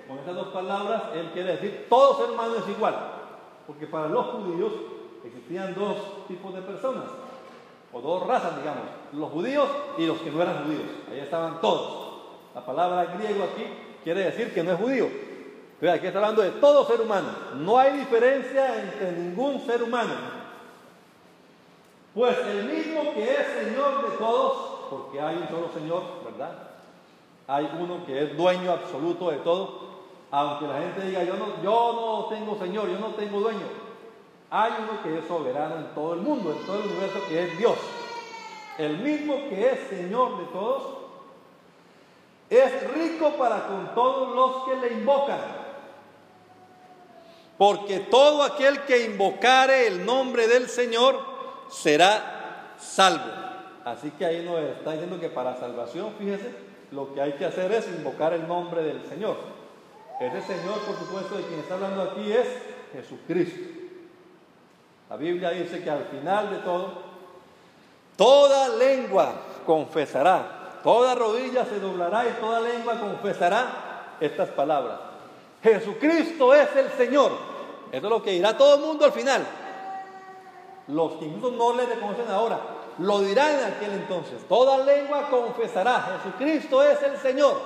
Con 0.07 0.19
estas 0.19 0.37
dos 0.37 0.49
palabras, 0.49 1.02
él 1.14 1.31
quiere 1.33 1.52
decir, 1.57 1.87
todo 1.88 2.16
ser 2.16 2.31
humano 2.31 2.54
es 2.59 2.69
igual. 2.69 2.95
Porque 3.66 3.88
para 3.88 4.07
los 4.09 4.26
judíos 4.26 4.73
existían 5.25 5.75
dos 5.75 6.28
tipos 6.28 6.54
de 6.54 6.62
personas 6.62 7.07
o 7.92 8.00
dos 8.00 8.26
razas, 8.26 8.56
digamos, 8.56 8.84
los 9.12 9.30
judíos 9.30 9.68
y 9.99 10.06
los 10.06 10.18
que 10.18 10.30
no 10.30 10.42
eran 10.42 10.64
judíos. 10.64 10.88
Ahí 11.11 11.20
estaban 11.20 11.61
todos. 11.61 12.02
La 12.54 12.64
palabra 12.64 13.04
griego 13.16 13.44
aquí 13.44 13.64
quiere 14.02 14.25
decir 14.25 14.52
que 14.54 14.62
no 14.62 14.72
es 14.72 14.78
judío. 14.78 15.08
Pero 15.78 15.92
aquí 15.92 16.06
está 16.06 16.20
hablando 16.20 16.42
de 16.42 16.50
todo 16.52 16.87
ser 16.87 17.00
humano. 17.00 17.28
No 17.56 17.78
hay 17.78 17.99
diferencia 17.99 18.80
entre 18.80 19.12
ningún 19.12 19.61
ser 19.66 19.82
humano. 19.82 20.14
Pues 22.14 22.37
el 22.38 22.64
mismo 22.66 23.14
que 23.14 23.25
es 23.25 23.46
Señor 23.64 24.11
de 24.11 24.16
todos, 24.16 24.52
porque 24.90 25.20
hay 25.20 25.37
un 25.37 25.49
solo 25.49 25.70
Señor, 25.75 26.02
¿verdad? 26.25 26.52
Hay 27.49 27.68
uno 27.80 28.04
que 28.06 28.22
es 28.22 28.37
dueño 28.37 28.72
absoluto 28.72 29.30
de 29.30 29.38
todo. 29.38 29.92
Aunque 30.30 30.66
la 30.66 30.78
gente 30.78 31.06
diga, 31.06 31.25
yo 31.25 31.34
no, 31.37 31.62
yo 31.62 31.92
no 31.92 32.37
tengo 32.37 32.56
Señor, 32.58 32.88
yo 32.88 32.99
no 32.99 33.08
tengo 33.08 33.40
dueño. 33.40 33.81
Hay 34.54 34.73
uno 34.80 35.02
que 35.02 35.18
es 35.18 35.26
soberano 35.26 35.76
en 35.76 35.94
todo 35.94 36.12
el 36.12 36.21
mundo, 36.21 36.52
en 36.52 36.66
todo 36.66 36.76
el 36.76 36.90
universo, 36.90 37.21
que 37.26 37.42
es 37.42 37.56
Dios. 37.56 37.78
El 38.76 38.99
mismo 38.99 39.49
que 39.49 39.71
es 39.71 39.88
Señor 39.88 40.37
de 40.40 40.44
todos, 40.52 40.82
es 42.50 42.92
rico 42.92 43.32
para 43.38 43.66
con 43.66 43.94
todos 43.94 44.37
los 44.37 44.64
que 44.64 44.76
le 44.76 44.92
invocan. 44.92 45.40
Porque 47.56 48.00
todo 48.00 48.42
aquel 48.42 48.82
que 48.82 49.06
invocare 49.06 49.87
el 49.87 50.04
nombre 50.04 50.47
del 50.47 50.68
Señor 50.68 51.18
será 51.71 52.75
salvo. 52.78 53.32
Así 53.87 54.11
que 54.11 54.26
ahí 54.26 54.44
nos 54.44 54.61
está 54.61 54.92
diciendo 54.92 55.18
que 55.18 55.30
para 55.30 55.56
salvación, 55.56 56.12
fíjese, 56.18 56.50
lo 56.90 57.14
que 57.14 57.23
hay 57.23 57.32
que 57.32 57.47
hacer 57.47 57.73
es 57.73 57.88
invocar 57.88 58.35
el 58.35 58.47
nombre 58.47 58.82
del 58.82 59.02
Señor. 59.06 59.37
Ese 60.21 60.42
Señor, 60.42 60.78
por 60.80 60.99
supuesto, 60.99 61.38
de 61.38 61.44
quien 61.44 61.61
está 61.61 61.75
hablando 61.75 62.02
aquí 62.02 62.30
es 62.30 62.47
Jesucristo. 62.92 63.81
La 65.12 65.19
Biblia 65.19 65.50
dice 65.50 65.83
que 65.85 65.90
al 65.90 66.04
final 66.04 66.49
de 66.49 66.57
todo, 66.61 66.90
toda 68.16 68.71
lengua 68.71 69.35
confesará, 69.66 70.81
toda 70.83 71.14
rodilla 71.14 71.66
se 71.66 71.78
doblará 71.81 72.26
y 72.26 72.40
toda 72.40 72.61
lengua 72.61 72.99
confesará 72.99 74.16
estas 74.19 74.49
palabras. 74.49 74.99
Jesucristo 75.62 76.54
es 76.54 76.75
el 76.76 76.90
Señor. 76.92 77.31
Eso 77.92 78.07
es 78.07 78.11
lo 78.11 78.23
que 78.23 78.31
dirá 78.31 78.57
todo 78.57 78.76
el 78.76 78.81
mundo 78.81 79.04
al 79.04 79.12
final. 79.12 79.47
Los 80.88 81.12
que 81.16 81.26
incluso 81.26 81.54
no 81.57 81.76
le 81.76 81.85
reconocen 81.85 82.31
ahora, 82.31 82.59
lo 82.97 83.21
dirán 83.21 83.59
en 83.59 83.64
aquel 83.66 83.92
entonces. 83.92 84.49
Toda 84.49 84.78
lengua 84.78 85.28
confesará, 85.28 86.21
Jesucristo 86.23 86.83
es 86.83 87.02
el 87.02 87.19
Señor. 87.19 87.61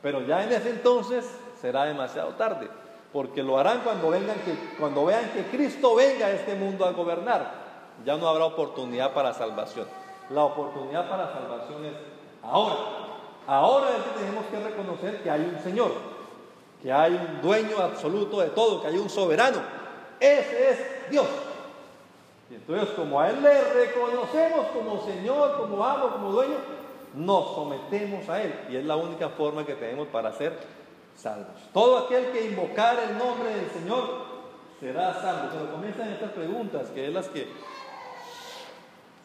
Pero 0.00 0.22
ya 0.22 0.42
en 0.42 0.50
ese 0.50 0.70
entonces 0.70 1.26
será 1.60 1.84
demasiado 1.84 2.30
tarde 2.36 2.70
porque 3.14 3.44
lo 3.44 3.56
harán 3.56 3.82
cuando, 3.82 4.10
vengan 4.10 4.40
que, 4.40 4.76
cuando 4.76 5.04
vean 5.04 5.30
que 5.30 5.44
Cristo 5.44 5.94
venga 5.94 6.26
a 6.26 6.30
este 6.32 6.56
mundo 6.56 6.84
a 6.84 6.90
gobernar. 6.90 7.62
Ya 8.04 8.16
no 8.16 8.26
habrá 8.26 8.44
oportunidad 8.44 9.14
para 9.14 9.32
salvación. 9.32 9.86
La 10.30 10.42
oportunidad 10.42 11.08
para 11.08 11.32
salvación 11.32 11.84
es 11.84 11.92
ahora. 12.42 12.74
Ahora 13.46 13.90
es 13.90 14.02
que 14.02 14.18
tenemos 14.18 14.44
que 14.46 14.58
reconocer 14.58 15.22
que 15.22 15.30
hay 15.30 15.42
un 15.42 15.62
Señor, 15.62 15.92
que 16.82 16.92
hay 16.92 17.12
un 17.12 17.40
dueño 17.40 17.78
absoluto 17.78 18.40
de 18.40 18.48
todo, 18.48 18.82
que 18.82 18.88
hay 18.88 18.98
un 18.98 19.08
soberano. 19.08 19.58
Ese 20.18 20.70
es 20.70 21.10
Dios. 21.10 21.28
Y 22.50 22.56
entonces 22.56 22.88
como 22.96 23.20
a 23.20 23.30
Él 23.30 23.40
le 23.40 23.60
reconocemos 23.74 24.66
como 24.74 25.04
Señor, 25.04 25.56
como 25.56 25.84
amo, 25.84 26.08
como 26.08 26.32
dueño, 26.32 26.56
nos 27.14 27.54
sometemos 27.54 28.28
a 28.28 28.42
Él. 28.42 28.52
Y 28.70 28.76
es 28.76 28.84
la 28.84 28.96
única 28.96 29.28
forma 29.28 29.64
que 29.64 29.74
tenemos 29.74 30.08
para 30.08 30.32
ser 30.32 30.58
salvos. 31.16 31.56
Todo 31.72 31.98
aquel 31.98 32.32
que 32.32 32.46
invocar 32.46 32.98
el 33.08 33.18
nombre 33.18 33.54
del 33.54 33.70
Señor 33.70 34.24
será 34.80 35.14
salvo. 35.20 35.48
Pero 35.52 35.72
comienzan 35.72 36.12
estas 36.12 36.32
preguntas, 36.32 36.88
que 36.90 37.06
es 37.06 37.12
las 37.12 37.28
que 37.28 37.48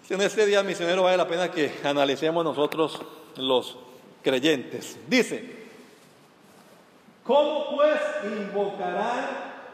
en 0.09 0.21
este 0.21 0.45
día 0.47 0.63
misionero 0.63 1.03
vale 1.03 1.17
la 1.17 1.27
pena 1.27 1.51
que 1.51 1.71
analicemos 1.83 2.43
nosotros 2.43 2.99
los 3.35 3.77
creyentes. 4.23 4.97
Dice, 5.07 5.67
¿cómo 7.23 7.75
pues 7.75 7.99
invocarán 8.23 9.27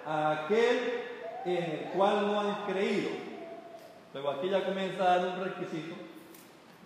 a 0.05 0.31
aquel 0.31 1.03
en 1.45 1.63
el 1.63 1.79
cual 1.95 2.27
no 2.27 2.41
han 2.41 2.65
creído? 2.65 3.09
Luego 4.13 4.29
aquí 4.31 4.49
ya 4.49 4.65
comienza 4.65 5.03
a 5.03 5.17
dar 5.17 5.27
un 5.37 5.43
requisito, 5.43 5.95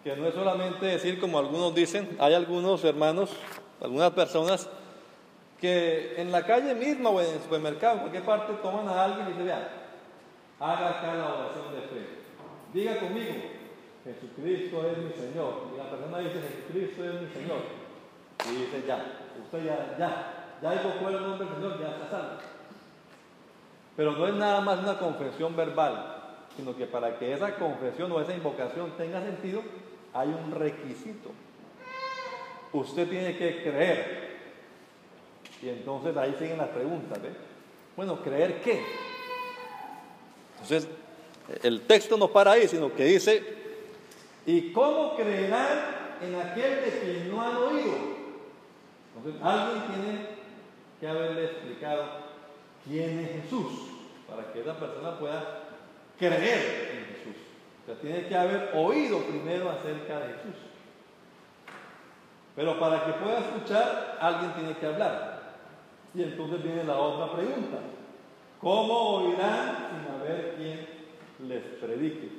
que 0.04 0.16
no 0.16 0.28
es 0.28 0.36
solamente 0.36 0.86
decir 0.86 1.20
como 1.20 1.40
algunos 1.40 1.74
dicen, 1.74 2.18
hay 2.20 2.36
algunos 2.36 2.84
hermanos, 2.84 3.32
algunas 3.82 4.12
personas 4.12 4.70
que 5.60 6.22
en 6.22 6.32
la 6.32 6.46
calle 6.46 6.74
misma 6.74 7.10
o 7.10 7.20
en 7.20 7.34
el 7.34 7.42
supermercado, 7.42 7.96
en 7.96 8.00
cualquier 8.00 8.24
parte, 8.24 8.54
toman 8.62 8.88
a 8.88 9.04
alguien 9.04 9.28
y 9.28 9.30
dicen, 9.32 9.46
vea, 9.46 9.70
haga 10.60 10.90
acá 10.90 11.14
la 11.16 11.34
oración 11.34 11.74
de 11.74 11.82
fe. 11.82 12.20
Diga 12.74 13.00
conmigo, 13.00 13.34
Jesucristo 14.04 14.90
es 14.90 14.98
mi 14.98 15.12
Señor. 15.12 15.70
Y 15.74 15.78
la 15.78 15.90
persona 15.90 16.20
dice, 16.20 16.42
Jesucristo 16.42 17.04
es 17.04 17.22
mi 17.22 17.28
Señor. 17.34 17.62
Y 18.50 18.56
dice, 18.56 18.84
ya, 18.88 19.06
usted 19.44 19.66
ya, 19.66 19.96
ya, 19.98 20.58
ya 20.62 20.76
invocó 20.76 21.10
el 21.10 21.22
nombre 21.22 21.46
del 21.46 21.56
Señor, 21.56 21.80
ya 21.80 21.88
está 21.90 22.10
salvo. 22.10 22.42
Pero 23.98 24.14
no 24.14 24.28
es 24.28 24.34
nada 24.36 24.62
más 24.62 24.80
una 24.80 24.98
confesión 24.98 25.56
verbal, 25.58 26.16
sino 26.56 26.76
que 26.76 26.86
para 26.86 27.20
que 27.20 27.34
esa 27.34 27.56
confesión 27.56 28.10
o 28.14 28.22
esa 28.22 28.34
invocación 28.34 28.92
tenga 28.98 29.22
sentido, 29.22 29.62
hay 30.14 30.30
un 30.30 30.52
requisito. 30.52 31.32
Usted 32.72 33.10
tiene 33.10 33.38
que 33.38 33.62
creer. 33.62 34.29
Y 35.62 35.70
entonces 35.70 36.16
ahí 36.16 36.36
siguen 36.40 36.58
las 36.58 36.70
preguntas. 36.70 37.22
¿ve? 37.22 37.30
Bueno, 37.96 38.22
¿creer 38.22 38.62
qué? 38.62 38.82
Entonces, 40.54 40.88
el 41.64 41.82
texto 41.82 42.18
no 42.18 42.30
para 42.30 42.52
ahí, 42.52 42.68
sino 42.68 42.94
que 42.94 43.06
dice, 43.06 43.44
¿y 44.46 44.72
cómo 44.72 45.16
creerán 45.16 45.98
en 46.22 46.36
aquel 46.36 46.82
de 46.86 47.00
quien 47.02 47.32
no 47.32 47.42
han 47.42 47.56
oído? 47.56 47.94
Entonces, 49.16 49.42
alguien 49.42 49.84
tiene 49.88 50.28
que 51.00 51.08
haberle 51.08 51.46
explicado 51.46 52.06
quién 52.86 53.20
es 53.20 53.44
Jesús, 53.44 53.72
para 54.30 54.52
que 54.52 54.62
esa 54.62 54.78
persona 54.78 55.18
pueda 55.18 55.64
creer 56.18 56.92
en 56.94 57.16
Jesús. 57.16 57.42
O 57.84 57.86
sea, 57.86 57.96
tiene 58.02 58.28
que 58.28 58.36
haber 58.36 58.72
oído 58.76 59.20
primero 59.24 59.70
acerca 59.70 60.20
de 60.20 60.34
Jesús. 60.34 60.56
Pero 62.56 62.80
para 62.80 63.06
que 63.06 63.14
pueda 63.14 63.40
escuchar, 63.40 64.18
alguien 64.20 64.54
tiene 64.54 64.78
que 64.78 64.86
hablar. 64.86 65.39
Y 66.14 66.24
entonces 66.24 66.64
viene 66.64 66.84
la 66.84 66.98
otra 66.98 67.32
pregunta. 67.34 67.78
¿Cómo 68.60 68.94
oirán 69.18 69.90
sin 69.90 70.16
haber 70.16 70.56
quien 70.56 71.00
les 71.48 71.64
predique. 71.64 72.30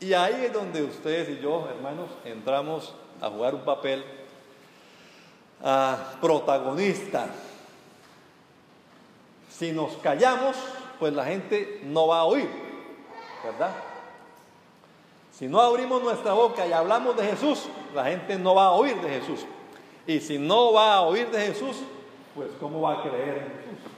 Y 0.00 0.12
ahí 0.12 0.44
es 0.44 0.52
donde 0.52 0.82
ustedes 0.82 1.28
y 1.30 1.42
yo, 1.42 1.66
hermanos, 1.68 2.10
entramos 2.24 2.94
a 3.20 3.30
jugar 3.30 3.54
un 3.54 3.62
papel 3.62 4.04
ah, 5.62 6.14
protagonista. 6.20 7.28
Si 9.48 9.72
nos 9.72 9.96
callamos, 9.98 10.56
pues 10.98 11.14
la 11.14 11.24
gente 11.24 11.80
no 11.84 12.08
va 12.08 12.20
a 12.20 12.24
oír, 12.24 12.48
¿verdad? 13.44 13.72
Si 15.32 15.46
no 15.46 15.60
abrimos 15.60 16.02
nuestra 16.02 16.32
boca 16.32 16.66
y 16.66 16.72
hablamos 16.72 17.16
de 17.16 17.24
Jesús, 17.24 17.66
la 17.94 18.04
gente 18.04 18.36
no 18.36 18.54
va 18.54 18.66
a 18.66 18.72
oír 18.72 19.00
de 19.00 19.08
Jesús. 19.08 19.46
Y 20.06 20.20
si 20.20 20.38
no 20.38 20.72
va 20.72 20.94
a 20.94 21.02
oír 21.02 21.30
de 21.30 21.46
Jesús, 21.46 21.78
pues 22.34 22.50
¿cómo 22.60 22.80
va 22.80 23.00
a 23.00 23.02
creer 23.02 23.38
en 23.38 23.44
Jesús? 23.44 23.92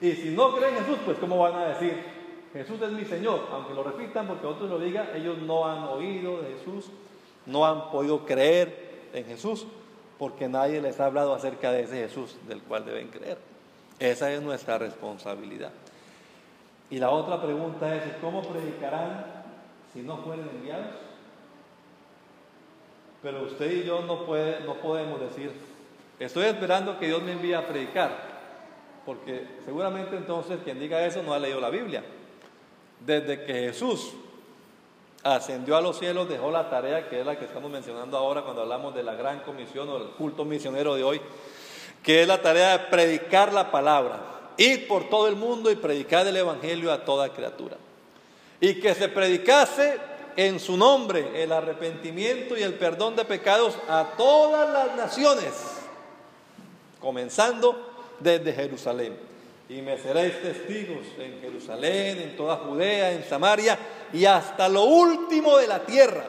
Y 0.00 0.12
si 0.22 0.36
no 0.36 0.54
creen 0.54 0.76
en 0.76 0.84
Jesús, 0.84 0.98
pues 1.04 1.18
¿cómo 1.18 1.38
van 1.38 1.54
a 1.54 1.68
decir, 1.68 2.02
Jesús 2.52 2.80
es 2.80 2.90
mi 2.92 3.04
Señor, 3.04 3.46
aunque 3.52 3.74
lo 3.74 3.82
repitan 3.82 4.26
porque 4.26 4.46
otros 4.46 4.70
lo 4.70 4.78
digan, 4.78 5.08
ellos 5.14 5.38
no 5.38 5.68
han 5.68 5.84
oído 5.84 6.40
de 6.42 6.54
Jesús, 6.56 6.90
no 7.46 7.66
han 7.66 7.90
podido 7.90 8.24
creer 8.24 9.08
en 9.12 9.24
Jesús, 9.24 9.66
porque 10.18 10.48
nadie 10.48 10.80
les 10.80 10.98
ha 11.00 11.06
hablado 11.06 11.34
acerca 11.34 11.72
de 11.72 11.82
ese 11.82 11.96
Jesús 11.96 12.36
del 12.46 12.62
cual 12.62 12.84
deben 12.84 13.08
creer. 13.08 13.38
Esa 13.98 14.32
es 14.32 14.42
nuestra 14.42 14.78
responsabilidad. 14.78 15.72
Y 16.90 16.98
la 16.98 17.10
otra 17.10 17.40
pregunta 17.40 17.94
es, 17.94 18.02
¿cómo 18.20 18.42
predicarán 18.42 19.26
si 19.92 20.00
no 20.00 20.18
fueren 20.18 20.48
enviados? 20.48 20.94
Pero 23.22 23.44
usted 23.44 23.70
y 23.70 23.84
yo 23.84 24.02
no, 24.02 24.24
puede, 24.24 24.60
no 24.60 24.74
podemos 24.74 25.20
decir, 25.20 25.52
estoy 26.18 26.46
esperando 26.46 26.98
que 26.98 27.06
Dios 27.06 27.22
me 27.22 27.32
envíe 27.32 27.54
a 27.54 27.66
predicar, 27.66 28.10
porque 29.06 29.46
seguramente 29.64 30.16
entonces 30.16 30.58
quien 30.64 30.80
diga 30.80 31.04
eso 31.04 31.22
no 31.22 31.32
ha 31.32 31.38
leído 31.38 31.60
la 31.60 31.70
Biblia. 31.70 32.02
Desde 33.00 33.44
que 33.44 33.54
Jesús 33.54 34.12
ascendió 35.22 35.76
a 35.76 35.80
los 35.80 35.98
cielos, 35.98 36.28
dejó 36.28 36.50
la 36.50 36.68
tarea 36.70 37.08
que 37.08 37.20
es 37.20 37.26
la 37.26 37.38
que 37.38 37.44
estamos 37.44 37.70
mencionando 37.70 38.16
ahora 38.16 38.42
cuando 38.42 38.62
hablamos 38.62 38.94
de 38.94 39.02
la 39.02 39.14
gran 39.14 39.40
comisión 39.40 39.88
o 39.88 39.96
el 39.96 40.08
culto 40.10 40.44
misionero 40.44 40.94
de 40.94 41.04
hoy, 41.04 41.20
que 42.02 42.22
es 42.22 42.28
la 42.28 42.40
tarea 42.40 42.78
de 42.78 42.84
predicar 42.86 43.52
la 43.52 43.70
palabra, 43.70 44.20
ir 44.56 44.88
por 44.88 45.08
todo 45.08 45.28
el 45.28 45.36
mundo 45.36 45.70
y 45.70 45.76
predicar 45.76 46.26
el 46.26 46.36
Evangelio 46.36 46.92
a 46.92 47.04
toda 47.04 47.28
criatura. 47.30 47.76
Y 48.60 48.80
que 48.80 48.94
se 48.94 49.08
predicase 49.08 49.98
en 50.36 50.60
su 50.60 50.76
nombre 50.76 51.42
el 51.42 51.52
arrepentimiento 51.52 52.56
y 52.56 52.62
el 52.62 52.74
perdón 52.74 53.16
de 53.16 53.24
pecados 53.24 53.76
a 53.88 54.12
todas 54.16 54.68
las 54.70 54.96
naciones, 54.96 55.77
comenzando 57.00 57.76
desde 58.20 58.52
Jerusalén 58.52 59.28
y 59.68 59.82
me 59.82 59.98
seréis 59.98 60.40
testigos 60.40 61.06
en 61.18 61.40
Jerusalén, 61.40 62.20
en 62.20 62.36
toda 62.36 62.56
Judea, 62.56 63.12
en 63.12 63.22
Samaria 63.24 63.78
y 64.12 64.24
hasta 64.24 64.68
lo 64.68 64.84
último 64.84 65.58
de 65.58 65.66
la 65.66 65.80
tierra. 65.80 66.24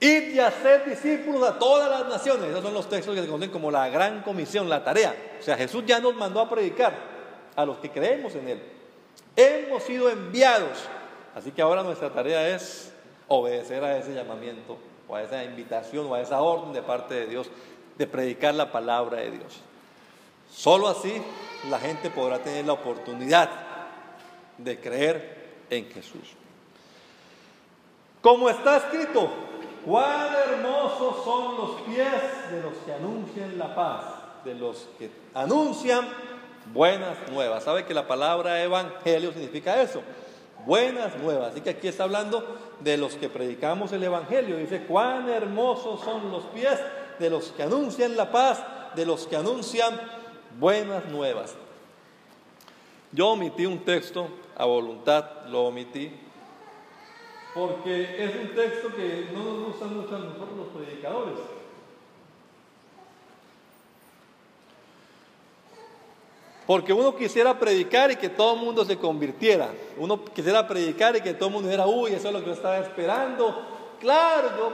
Id 0.00 0.34
y 0.34 0.38
haced 0.38 0.84
discípulos 0.84 1.42
a 1.42 1.58
todas 1.58 1.90
las 1.90 2.08
naciones. 2.08 2.50
Esos 2.50 2.62
son 2.62 2.72
los 2.72 2.88
textos 2.88 3.16
que 3.16 3.22
se 3.22 3.26
conocen 3.26 3.50
como 3.50 3.72
la 3.72 3.88
gran 3.88 4.22
comisión, 4.22 4.68
la 4.68 4.84
tarea. 4.84 5.14
O 5.40 5.42
sea, 5.42 5.56
Jesús 5.56 5.82
ya 5.84 5.98
nos 5.98 6.14
mandó 6.14 6.40
a 6.40 6.48
predicar 6.48 6.94
a 7.56 7.64
los 7.64 7.78
que 7.78 7.90
creemos 7.90 8.32
en 8.36 8.48
Él. 8.48 8.62
Hemos 9.34 9.82
sido 9.82 10.08
enviados. 10.08 10.78
Así 11.34 11.50
que 11.50 11.62
ahora 11.62 11.82
nuestra 11.82 12.10
tarea 12.10 12.48
es 12.54 12.92
obedecer 13.26 13.82
a 13.82 13.98
ese 13.98 14.14
llamamiento 14.14 14.78
o 15.08 15.16
a 15.16 15.22
esa 15.22 15.42
invitación 15.42 16.06
o 16.06 16.14
a 16.14 16.20
esa 16.20 16.40
orden 16.40 16.72
de 16.72 16.82
parte 16.82 17.14
de 17.14 17.26
Dios 17.26 17.50
de 17.98 18.06
predicar 18.06 18.54
la 18.54 18.70
palabra 18.70 19.18
de 19.18 19.32
Dios. 19.32 19.60
Solo 20.50 20.88
así 20.88 21.20
la 21.68 21.78
gente 21.78 22.10
podrá 22.10 22.38
tener 22.38 22.64
la 22.64 22.72
oportunidad 22.72 23.50
de 24.56 24.80
creer 24.80 25.38
en 25.68 25.90
Jesús. 25.90 26.34
Como 28.20 28.48
está 28.48 28.78
escrito, 28.78 29.30
cuán 29.84 30.28
hermosos 30.34 31.24
son 31.24 31.56
los 31.56 31.80
pies 31.82 32.50
de 32.50 32.62
los 32.62 32.74
que 32.84 32.92
anuncian 32.92 33.58
la 33.58 33.74
paz, 33.74 34.04
de 34.44 34.54
los 34.54 34.88
que 34.98 35.10
anuncian 35.34 36.08
buenas 36.72 37.16
nuevas. 37.30 37.64
¿Sabe 37.64 37.84
que 37.84 37.94
la 37.94 38.06
palabra 38.06 38.62
evangelio 38.62 39.32
significa 39.32 39.80
eso? 39.80 40.02
Buenas 40.66 41.16
nuevas. 41.18 41.52
Así 41.52 41.60
que 41.60 41.70
aquí 41.70 41.88
está 41.88 42.04
hablando 42.04 42.44
de 42.80 42.96
los 42.96 43.14
que 43.14 43.28
predicamos 43.28 43.92
el 43.92 44.02
evangelio. 44.02 44.56
Dice, 44.56 44.84
cuán 44.84 45.28
hermosos 45.28 46.00
son 46.00 46.30
los 46.30 46.44
pies 46.46 46.78
de 47.18 47.30
los 47.30 47.52
que 47.52 47.62
anuncian 47.62 48.16
la 48.16 48.30
paz, 48.30 48.62
de 48.94 49.06
los 49.06 49.26
que 49.26 49.36
anuncian 49.36 50.00
buenas 50.58 51.06
nuevas. 51.06 51.54
Yo 53.12 53.28
omití 53.28 53.66
un 53.66 53.84
texto 53.84 54.28
a 54.56 54.64
voluntad, 54.64 55.46
lo 55.46 55.66
omití, 55.66 56.12
porque 57.54 58.24
es 58.24 58.36
un 58.36 58.54
texto 58.54 58.94
que 58.94 59.30
no 59.32 59.42
nos 59.42 59.66
gusta 59.68 59.86
mucho 59.86 60.14
a 60.14 60.18
nosotros 60.18 60.56
los 60.56 60.68
predicadores. 60.68 61.38
Porque 66.66 66.92
uno 66.92 67.16
quisiera 67.16 67.58
predicar 67.58 68.10
y 68.10 68.16
que 68.16 68.28
todo 68.28 68.54
el 68.54 68.60
mundo 68.60 68.84
se 68.84 68.98
convirtiera. 68.98 69.70
Uno 69.96 70.22
quisiera 70.22 70.68
predicar 70.68 71.16
y 71.16 71.22
que 71.22 71.32
todo 71.32 71.48
el 71.48 71.54
mundo 71.54 71.68
dijera, 71.70 71.86
uy, 71.86 72.12
eso 72.12 72.28
es 72.28 72.34
lo 72.34 72.40
que 72.40 72.46
yo 72.46 72.52
estaba 72.52 72.78
esperando. 72.78 73.62
Claro, 73.98 74.72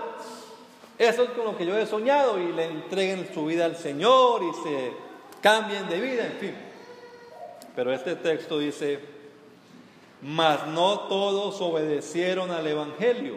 eso 0.99 1.25
es 1.25 1.31
con 1.31 1.45
lo 1.45 1.57
que 1.57 1.67
yo 1.67 1.77
he 1.77 1.87
soñado 1.87 2.39
y 2.39 2.53
le 2.53 2.67
entreguen 2.67 3.29
su 3.35 3.47
vida 3.47 3.65
al 3.65 3.77
Señor 3.77 4.43
y 4.43 4.63
se 4.63 4.93
cambien 5.41 5.89
de 5.89 6.01
vida, 6.01 6.27
en 6.27 6.33
fin. 6.35 6.55
Pero 7.75 7.93
este 7.93 8.15
texto 8.15 8.59
dice, 8.59 9.01
mas 10.23 10.67
no 10.69 11.01
todos 11.01 11.61
obedecieron 11.61 12.51
al 12.51 12.67
Evangelio. 12.67 13.37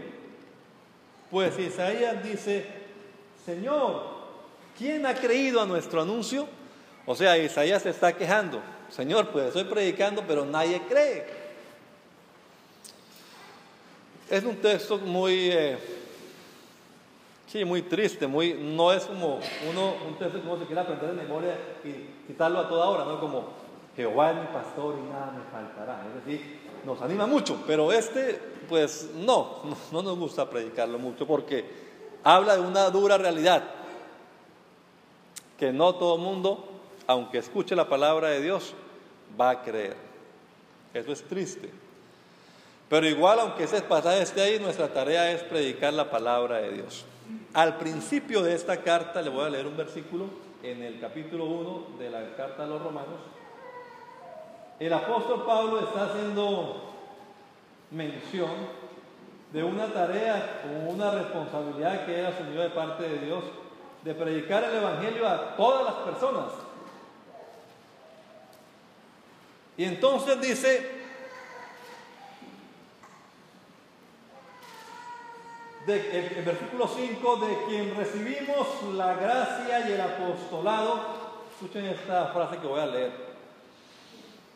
Pues 1.32 1.58
Isaías 1.58 2.24
dice, 2.24 2.66
Señor, 3.46 4.04
¿quién 4.78 5.06
ha 5.06 5.16
creído 5.16 5.60
a 5.60 5.66
nuestro 5.66 6.02
anuncio? 6.02 6.48
O 7.06 7.16
sea, 7.16 7.38
Isaías 7.38 7.84
se 7.84 7.90
está 7.90 8.16
quejando. 8.16 8.62
Señor, 8.90 9.30
pues 9.30 9.48
estoy 9.48 9.66
predicando, 9.66 10.24
pero 10.28 10.46
nadie 10.46 10.82
cree. 10.88 11.26
Es 14.30 14.44
un 14.44 14.58
texto 14.58 14.98
muy 14.98 15.50
eh, 15.52 15.78
Sí, 17.48 17.64
muy 17.64 17.82
triste, 17.82 18.28
muy, 18.28 18.56
no 18.56 18.92
es 18.92 19.06
como 19.06 19.40
uno, 19.70 19.94
un 20.06 20.16
texto 20.20 20.42
que 20.42 20.48
uno 20.48 20.60
se 20.60 20.66
quiere 20.66 20.82
aprender 20.82 21.16
de 21.16 21.24
memoria 21.24 21.58
y 21.82 22.28
citarlo 22.28 22.60
a 22.60 22.68
toda 22.68 22.88
hora, 22.88 23.06
¿no? 23.06 23.22
Como 23.22 23.46
Jehová 23.96 24.32
es 24.32 24.38
mi 24.38 24.48
pastor 24.48 24.96
y 25.00 25.10
nada 25.10 25.32
me 25.32 25.44
faltará. 25.50 26.04
Es 26.10 26.26
decir, 26.26 26.60
nos 26.86 27.02
anima 27.02 27.26
mucho, 27.26 27.64
pero 27.66 27.94
este, 27.94 28.38
pues 28.68 29.12
no, 29.16 29.62
no 29.94 30.02
nos 30.02 30.18
gusta 30.20 30.50
predicarlo 30.50 31.00
mucho 31.00 31.26
porque 31.26 31.66
habla 32.22 32.58
de 32.58 32.62
una 32.62 32.90
dura 32.90 33.18
realidad, 33.18 33.64
que 35.58 35.72
no 35.72 35.96
todo 35.96 36.18
mundo, 36.18 36.68
aunque 37.08 37.38
escuche 37.38 37.78
la 37.78 37.88
palabra 37.88 38.28
de 38.28 38.42
Dios, 38.42 38.74
va 39.40 39.52
a 39.52 39.64
creer. 39.64 39.96
Eso 40.94 41.14
es 41.14 41.24
triste. 41.24 41.72
Pero 42.90 43.08
igual, 43.08 43.40
aunque 43.40 43.64
ese 43.64 43.82
pasaje 43.82 44.22
esté 44.22 44.42
ahí, 44.42 44.60
nuestra 44.60 44.90
tarea 44.90 45.32
es 45.32 45.44
predicar 45.44 45.94
la 45.94 46.10
palabra 46.10 46.58
de 46.58 46.74
Dios. 46.74 47.06
Al 47.54 47.78
principio 47.78 48.42
de 48.42 48.54
esta 48.54 48.82
carta, 48.82 49.22
le 49.22 49.30
voy 49.30 49.46
a 49.46 49.50
leer 49.50 49.68
un 49.68 49.78
versículo 49.78 50.26
en 50.64 50.84
el 50.84 51.00
capítulo 51.00 51.46
1 51.46 52.00
de 52.00 52.10
la 52.10 52.36
carta 52.36 52.64
a 52.64 52.68
los 52.68 52.82
romanos. 52.82 53.20
El 54.80 54.94
apóstol 54.94 55.44
Pablo 55.46 55.80
está 55.80 56.06
haciendo 56.06 56.94
mención 57.92 58.52
de 59.52 59.64
una 59.64 59.88
tarea 59.88 60.62
o 60.66 60.92
una 60.92 61.12
responsabilidad 61.12 62.06
que 62.06 62.20
él 62.20 62.26
asumió 62.26 62.62
de 62.62 62.70
parte 62.70 63.08
de 63.08 63.26
Dios 63.26 63.44
de 64.04 64.14
predicar 64.14 64.64
el 64.64 64.76
Evangelio 64.76 65.28
a 65.28 65.56
todas 65.56 65.84
las 65.86 65.96
personas. 66.06 66.46
Y 69.78 69.84
entonces 69.84 70.42
dice, 70.42 70.97
el, 75.96 76.44
versículo 76.44 76.88
5, 76.88 77.36
de 77.38 77.58
quien 77.68 77.96
recibimos 77.96 78.68
la 78.94 79.14
gracia 79.14 79.88
y 79.88 79.94
el 79.94 80.02
apostolado, 80.02 81.00
escuchen 81.54 81.86
esta 81.86 82.28
frase 82.28 82.58
que 82.58 82.68
voy 82.68 82.80
a 82.80 82.86
leer, 82.86 83.12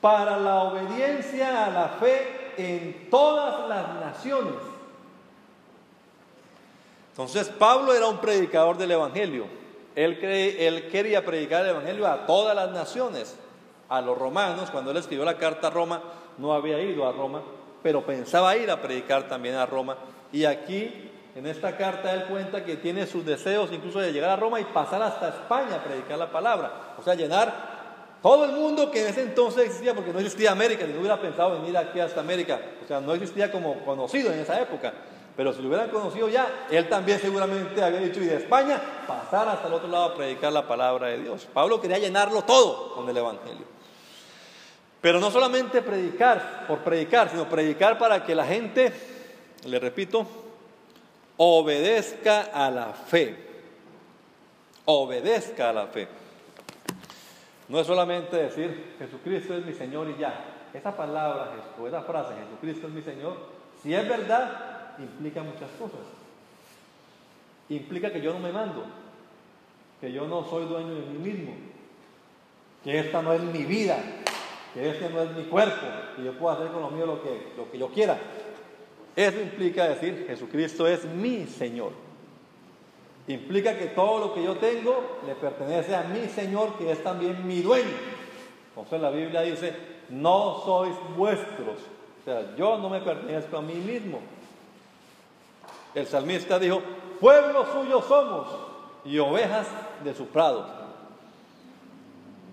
para 0.02 0.38
la 0.38 0.63
obediencia 0.63 1.65
a 1.65 1.70
la 1.70 1.88
fe 2.00 2.54
en 2.58 3.10
todas 3.10 3.70
las 3.70 3.94
naciones. 3.96 4.56
Entonces 7.12 7.50
Pablo 7.50 7.94
era 7.94 8.08
un 8.08 8.17
predicador 8.17 8.78
del 8.78 8.91
Evangelio. 8.91 9.46
Él, 9.96 10.17
él 10.24 10.89
quería 10.89 11.24
predicar 11.24 11.63
el 11.63 11.72
Evangelio 11.72 12.08
a 12.08 12.26
todas 12.26 12.56
las 12.56 12.72
naciones. 12.72 13.38
A 13.89 14.00
los 14.00 14.17
romanos, 14.17 14.72
cuando 14.72 14.91
él 14.91 14.98
escribió 14.98 15.26
la 15.26 15.38
carta 15.38 15.67
a 15.67 15.70
Roma, 15.70 16.02
no 16.38 16.54
había 16.54 16.82
ido 16.82 17.06
a 17.06 17.12
Roma, 17.12 17.41
pero 17.84 18.06
pensaba 18.06 18.56
ir 18.56 18.72
a 18.72 18.82
predicar 18.82 19.28
también 19.28 19.56
a 19.56 19.65
Roma. 19.65 19.98
Y 20.32 20.46
aquí 20.46 21.11
en 21.36 21.48
esta 21.48 21.78
carta 21.78 22.13
él 22.13 22.26
cuenta 22.26 22.63
que 22.63 22.76
tiene 22.78 23.08
sus 23.08 23.26
deseos 23.26 23.72
incluso 23.72 24.00
de 24.00 24.12
llegar 24.12 24.32
a 24.32 24.36
Roma 24.36 24.60
y 24.60 24.65
pasar 24.65 25.02
hasta 25.02 25.30
España 25.30 25.76
a 25.76 25.84
predicar 25.84 26.17
la 26.17 26.32
palabra. 26.32 26.96
O 26.98 27.04
sea, 27.04 27.15
llenar 27.15 27.72
todo 28.22 28.46
el 28.46 28.52
mundo 28.52 28.91
que 28.91 29.02
en 29.02 29.08
ese 29.08 29.24
entonces 29.24 29.65
existía, 29.65 29.96
porque 29.96 30.13
no 30.13 30.20
existía 30.20 30.52
América, 30.52 30.86
ni 30.86 30.98
hubiera 30.98 31.20
pensado 31.20 31.60
venir 31.60 31.76
aquí 31.78 32.00
hasta 32.00 32.20
América. 32.20 32.60
O 32.84 32.88
sea, 32.88 33.00
no 33.00 33.13
existía 33.13 33.52
como 33.52 33.84
conocido 33.84 34.32
en 34.32 34.39
esa 34.39 34.62
época. 34.62 34.94
Pero 35.36 35.54
si 35.54 35.62
lo 35.62 35.70
hubieran 35.70 35.89
conocido 35.89 36.28
ya, 36.28 36.67
él 36.70 36.89
también 36.89 37.20
seguramente 37.20 37.82
había 37.82 38.02
dicho, 38.02 38.22
y 38.22 38.26
de 38.26 38.36
España, 38.36 38.80
pasar 39.08 39.48
hasta 39.48 39.67
el 39.67 39.74
otro 39.74 39.88
lado 39.88 40.06
a 40.06 40.15
predicar 40.15 40.52
la 40.52 40.67
palabra 40.67 41.08
de 41.08 41.20
Dios. 41.20 41.48
Pablo 41.52 41.80
quería 41.80 41.98
llenarlo 41.98 42.44
todo 42.44 42.94
con 42.94 43.10
el 43.10 43.15
Evangelio. 43.15 43.65
Pero 45.00 45.20
no 45.20 45.32
solamente 45.32 45.82
predicar 45.82 46.65
por 46.67 46.80
predicar, 46.80 47.30
sino 47.30 47.50
predicar 47.50 47.98
para 47.98 48.24
que 48.24 48.36
la 48.36 48.46
gente, 48.46 48.94
le 49.65 49.80
repito, 49.80 50.28
obedezca 51.43 52.51
a 52.54 52.69
la 52.69 52.93
fe. 52.93 53.36
Obedezca 54.86 55.69
a 55.69 55.73
la 55.73 55.88
fe. 55.88 56.08
No 57.67 57.80
es 57.80 57.88
solamente 57.88 58.38
decir 58.38 58.95
Jesucristo 58.99 59.56
es 59.56 59.65
mi 59.65 59.73
Señor 59.73 60.08
y 60.10 60.21
ya. 60.21 60.67
Esa 60.71 60.95
palabra 60.95 61.51
o 61.82 61.88
esa 61.88 62.04
frase 62.04 62.36
Jesucristo 62.36 62.88
es 62.88 62.93
mi 62.93 63.01
Señor, 63.01 63.38
si 63.82 63.91
es 63.91 64.08
verdad, 64.08 64.95
implica 64.99 65.41
muchas 65.41 65.69
cosas. 65.80 66.01
Implica 67.69 68.13
que 68.13 68.21
yo 68.21 68.34
no 68.34 68.39
me 68.39 68.51
mando, 68.51 68.86
que 69.99 70.12
yo 70.12 70.27
no 70.27 70.45
soy 70.47 70.65
dueño 70.65 70.93
de 70.93 71.01
mí 71.01 71.32
mismo, 71.32 71.56
que 72.84 72.99
esta 72.99 73.23
no 73.23 73.34
es 73.34 73.41
mi 73.41 73.63
vida, 73.63 73.97
que 74.75 74.91
este 74.91 75.10
no 75.10 75.23
es 75.23 75.32
mi 75.32 75.45
cuerpo, 75.45 75.88
que 76.15 76.23
yo 76.23 76.38
puedo 76.38 76.56
hacer 76.56 76.67
con 76.67 76.84
lo 76.84 76.91
mío 76.91 77.08
lo 77.08 77.23
que, 77.23 77.51
lo 77.58 77.71
que 77.71 77.80
yo 77.80 77.88
quiera. 77.88 78.19
Eso 79.15 79.39
implica 79.41 79.89
decir, 79.89 80.26
Jesucristo 80.28 80.88
es 80.88 81.06
mi 81.06 81.45
Señor. 81.45 81.91
Implica 83.28 83.78
que 83.78 83.88
todo 83.88 84.19
lo 84.19 84.34
que 84.34 84.43
yo 84.43 84.56
tengo 84.58 85.19
le 85.26 85.36
pertenece 85.36 85.95
a 85.95 86.04
mi 86.04 86.28
Señor, 86.28 86.78
que 86.78 86.91
es 86.91 87.04
también 87.04 87.45
mi 87.45 87.62
dueño. 87.62 87.95
Entonces 88.69 89.02
la 89.02 89.10
Biblia 89.10 89.41
dice, 89.41 89.74
no 90.10 90.62
sois 90.65 90.95
vuestros. 91.15 91.78
O 92.21 92.24
sea, 92.26 92.56
yo 92.56 92.78
no 92.78 92.89
me 92.89 93.02
pertenezco 93.02 93.58
a 93.58 93.62
mí 93.62 93.76
mismo. 93.76 94.19
El 95.93 96.08
salmista 96.08 96.58
dijo, 96.58 96.82
pueblo 97.19 97.65
suyo 97.74 98.02
somos 98.02 98.47
y 99.04 99.19
ovejas 99.19 99.67
de 100.04 100.13
su 100.13 100.28
prado. 100.28 100.65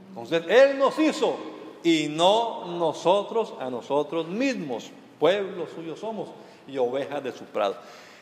Entonces 0.08 0.42
Él 0.48 0.78
nos 0.78 0.98
hizo 0.98 1.36
y 1.84 2.08
no 2.08 2.66
nosotros 2.66 3.54
a 3.60 3.70
nosotros 3.70 4.26
mismos. 4.26 4.90
Pueblo 5.20 5.66
suyo 5.74 5.96
somos 5.96 6.28
y 6.68 6.78
ovejas 6.78 7.22
de 7.22 7.32
su 7.32 7.44
prado. 7.44 7.76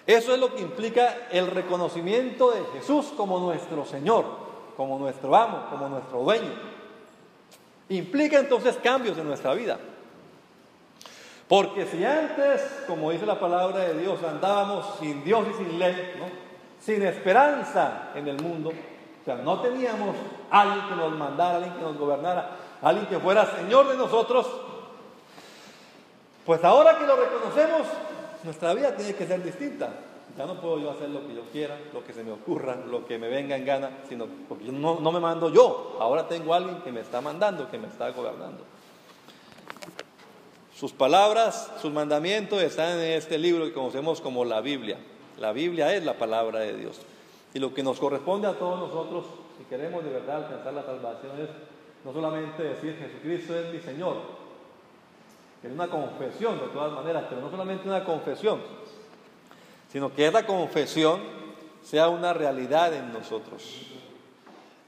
Eso 0.07 0.33
es 0.33 0.39
lo 0.39 0.55
que 0.55 0.63
implica 0.63 1.29
el 1.31 1.49
reconocimiento 1.49 2.53
de 2.53 2.65
Jesús 2.79 3.13
como 3.17 3.41
nuestro 3.41 3.85
Señor, 3.85 4.25
como 4.77 4.99
nuestro 4.99 5.35
amo, 5.35 5.67
como 5.69 5.89
nuestro 5.89 6.21
dueño. 6.21 6.53
Implica 7.89 8.39
entonces 8.39 8.77
cambios 8.83 9.19
en 9.19 9.27
nuestra 9.27 9.53
vida. 9.55 9.79
Porque 11.49 11.87
si 11.87 12.05
antes, 12.05 12.61
como 12.87 13.11
dice 13.11 13.27
la 13.27 13.39
palabra 13.39 13.81
de 13.81 13.99
Dios, 13.99 14.23
andábamos 14.23 14.99
sin 15.01 15.23
Dios 15.25 15.47
y 15.53 15.55
sin 15.65 15.79
ley, 15.79 16.15
sin 16.81 17.03
esperanza 17.03 18.11
en 18.15 18.27
el 18.29 18.41
mundo, 18.41 18.71
o 18.71 19.25
sea, 19.25 19.37
no 19.37 19.61
teníamos 19.61 20.15
alguien 20.51 20.89
que 20.89 20.95
nos 20.97 21.13
mandara, 21.13 21.57
alguien 21.57 21.75
que 21.75 21.83
nos 21.83 21.97
gobernara, 21.97 22.51
alguien 22.83 23.07
que 23.07 23.19
fuera 23.19 23.47
Señor 23.57 23.89
de 23.89 23.97
nosotros, 23.97 24.47
pues 26.45 26.63
ahora 26.63 26.99
que 26.99 27.07
lo 27.07 27.17
reconocemos, 27.17 27.87
nuestra 28.47 28.73
vida 28.73 28.97
tiene 28.97 29.15
que 29.15 29.27
ser 29.27 29.43
distinta. 29.43 29.91
Ya 30.39 30.47
no 30.47 30.61
puedo 30.61 30.79
yo 30.79 30.91
hacer 30.91 31.11
lo 31.11 31.27
que 31.27 31.35
yo 31.35 31.43
quiera, 31.53 31.79
lo 31.93 32.05
que 32.05 32.13
se 32.13 32.23
me 32.23 32.31
ocurra, 32.31 32.77
lo 32.77 33.07
que 33.07 33.19
me 33.19 33.29
venga 33.29 33.57
en 33.57 33.65
gana, 33.65 33.91
sino 34.09 34.27
porque 34.49 34.65
no, 34.65 35.01
no 35.01 35.13
me 35.13 35.21
mando 35.21 35.51
yo. 35.51 35.97
Ahora 36.01 36.29
tengo 36.29 36.55
a 36.55 36.59
alguien 36.59 36.81
que 36.83 36.93
me 36.93 37.01
está 37.01 37.21
mandando, 37.21 37.71
que 37.71 37.79
me 37.79 37.89
está 37.89 38.11
gobernando. 38.11 38.65
Sus 40.75 40.93
palabras, 40.93 41.73
sus 41.81 41.93
mandamientos 41.93 42.63
están 42.63 42.99
en 42.99 43.13
este 43.13 43.39
libro 43.39 43.65
que 43.65 43.73
conocemos 43.73 44.21
como 44.21 44.45
la 44.45 44.61
Biblia. 44.61 44.99
La 45.39 45.53
Biblia 45.53 45.95
es 45.95 46.05
la 46.05 46.19
palabra 46.19 46.61
de 46.61 46.77
Dios. 46.77 47.01
Y 47.55 47.59
lo 47.59 47.73
que 47.73 47.83
nos 47.83 47.99
corresponde 47.99 48.47
a 48.47 48.59
todos 48.59 48.79
nosotros, 48.79 49.25
si 49.57 49.65
queremos 49.65 50.05
de 50.05 50.11
verdad 50.11 50.45
alcanzar 50.45 50.75
la 50.75 50.83
salvación, 50.83 51.33
es 51.41 51.49
no 52.05 52.13
solamente 52.13 52.63
decir 52.63 52.97
Jesucristo 52.99 53.59
es 53.59 53.73
mi 53.73 53.81
Señor, 53.81 54.46
es 55.67 55.73
una 55.73 55.89
confesión 55.89 56.59
de 56.61 56.69
todas 56.69 56.93
maneras, 56.93 57.25
pero 57.29 57.41
no 57.41 57.51
solamente 57.51 57.89
una 57.89 58.05
confesión, 58.05 58.61
sino 59.91 60.15
que 60.15 60.27
esa 60.27 60.47
confesión 60.47 61.21
sea 61.83 62.09
una 62.09 62.33
realidad 62.33 62.95
en 62.95 63.13
nosotros 63.13 63.83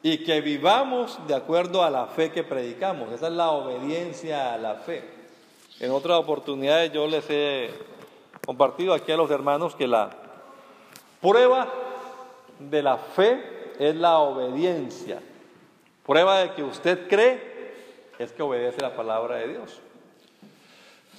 y 0.02 0.18
que 0.24 0.40
vivamos 0.40 1.18
de 1.26 1.34
acuerdo 1.34 1.82
a 1.82 1.90
la 1.90 2.06
fe 2.06 2.30
que 2.30 2.44
predicamos. 2.44 3.12
Esa 3.12 3.26
es 3.26 3.32
la 3.32 3.50
obediencia 3.50 4.54
a 4.54 4.58
la 4.58 4.76
fe. 4.76 5.02
En 5.80 5.90
otras 5.90 6.18
oportunidades 6.18 6.92
yo 6.92 7.06
les 7.06 7.24
he 7.28 7.70
compartido 8.44 8.94
aquí 8.94 9.12
a 9.12 9.16
los 9.16 9.30
hermanos 9.30 9.74
que 9.74 9.86
la 9.86 10.10
prueba 11.20 11.68
de 12.58 12.82
la 12.82 12.96
fe 12.96 13.74
es 13.78 13.94
la 13.96 14.18
obediencia. 14.18 15.20
Prueba 16.06 16.38
de 16.40 16.52
que 16.52 16.62
usted 16.62 17.08
cree 17.08 17.74
es 18.18 18.32
que 18.32 18.42
obedece 18.42 18.80
la 18.80 18.96
palabra 18.96 19.36
de 19.36 19.48
Dios. 19.48 19.80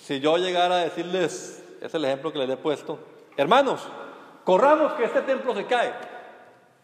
Si 0.09 0.19
yo 0.19 0.37
llegara 0.37 0.77
a 0.77 0.83
decirles, 0.85 1.63
es 1.79 1.93
el 1.93 2.03
ejemplo 2.03 2.33
que 2.33 2.39
les 2.39 2.49
he 2.49 2.57
puesto, 2.57 2.97
hermanos, 3.37 3.87
corramos 4.43 4.93
que 4.93 5.03
este 5.03 5.21
templo 5.21 5.53
se 5.53 5.67
cae 5.67 5.93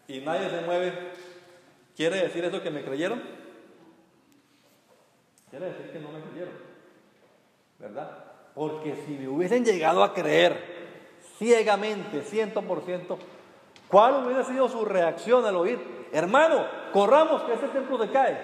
y 0.06 0.20
nadie 0.20 0.48
se 0.48 0.60
mueve, 0.60 0.92
¿quiere 1.96 2.22
decir 2.22 2.44
eso 2.44 2.62
que 2.62 2.70
me 2.70 2.84
creyeron? 2.84 3.20
Quiere 5.50 5.66
decir 5.66 5.90
que 5.90 5.98
no 5.98 6.12
me 6.12 6.20
creyeron, 6.20 6.54
¿verdad? 7.80 8.16
Porque 8.54 8.94
si 9.04 9.14
me 9.14 9.26
hubiesen 9.26 9.64
llegado 9.64 10.04
a 10.04 10.14
creer 10.14 11.18
ciegamente, 11.36 12.22
ciento 12.22 12.62
por 12.62 12.82
ciento, 12.82 13.18
¿cuál 13.88 14.24
hubiera 14.24 14.44
sido 14.44 14.68
su 14.68 14.84
reacción 14.84 15.44
al 15.44 15.56
oír? 15.56 15.80
Hermano, 16.12 16.64
corramos 16.92 17.42
que 17.42 17.54
este 17.54 17.66
templo 17.70 18.00
se 18.00 18.08
cae. 18.08 18.38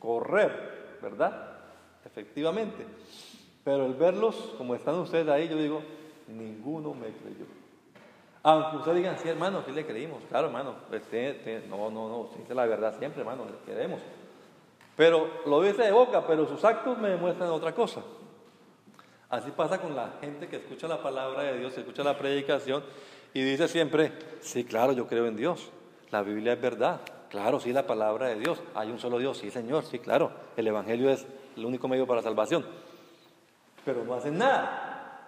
Correr, 0.00 0.98
¿verdad? 1.00 1.45
Efectivamente. 2.16 2.86
Pero 3.62 3.84
el 3.84 3.94
verlos 3.94 4.34
como 4.56 4.74
están 4.74 4.94
ustedes 4.94 5.28
ahí, 5.28 5.48
yo 5.48 5.56
digo, 5.56 5.82
ninguno 6.28 6.94
me 6.94 7.08
creyó. 7.08 7.44
Aunque 8.42 8.76
ustedes 8.78 8.98
digan, 8.98 9.18
sí, 9.18 9.28
hermano, 9.28 9.62
sí 9.66 9.72
le 9.72 9.84
creímos. 9.84 10.22
Claro, 10.28 10.46
hermano, 10.46 10.76
pues, 10.88 11.02
no, 11.68 11.90
no, 11.90 12.08
no, 12.08 12.30
dice 12.38 12.54
la 12.54 12.64
verdad 12.64 12.96
siempre, 12.98 13.20
hermano, 13.20 13.44
le 13.44 13.70
queremos. 13.70 14.00
Pero 14.96 15.28
lo 15.44 15.60
dice 15.62 15.82
de 15.82 15.92
boca, 15.92 16.26
pero 16.26 16.48
sus 16.48 16.64
actos 16.64 16.96
me 16.98 17.10
demuestran 17.10 17.50
otra 17.50 17.74
cosa. 17.74 18.02
Así 19.28 19.50
pasa 19.50 19.78
con 19.78 19.94
la 19.94 20.12
gente 20.20 20.48
que 20.48 20.56
escucha 20.56 20.88
la 20.88 21.02
palabra 21.02 21.42
de 21.42 21.58
Dios, 21.58 21.76
escucha 21.76 22.02
la 22.04 22.16
predicación 22.16 22.82
y 23.34 23.42
dice 23.42 23.68
siempre, 23.68 24.12
sí, 24.40 24.64
claro, 24.64 24.92
yo 24.92 25.06
creo 25.06 25.26
en 25.26 25.36
Dios. 25.36 25.70
La 26.10 26.22
Biblia 26.22 26.54
es 26.54 26.60
verdad. 26.60 27.00
Claro, 27.28 27.58
sí, 27.58 27.72
la 27.72 27.86
palabra 27.86 28.28
de 28.28 28.36
Dios. 28.36 28.62
Hay 28.74 28.90
un 28.90 29.00
solo 29.00 29.18
Dios, 29.18 29.38
sí, 29.38 29.50
Señor, 29.50 29.84
sí, 29.84 29.98
claro. 29.98 30.30
El 30.56 30.68
Evangelio 30.68 31.10
es 31.10 31.26
el 31.56 31.64
único 31.64 31.88
medio 31.88 32.06
para 32.06 32.22
salvación. 32.22 32.64
Pero 33.84 34.04
no 34.04 34.14
hacen 34.14 34.38
nada. 34.38 35.20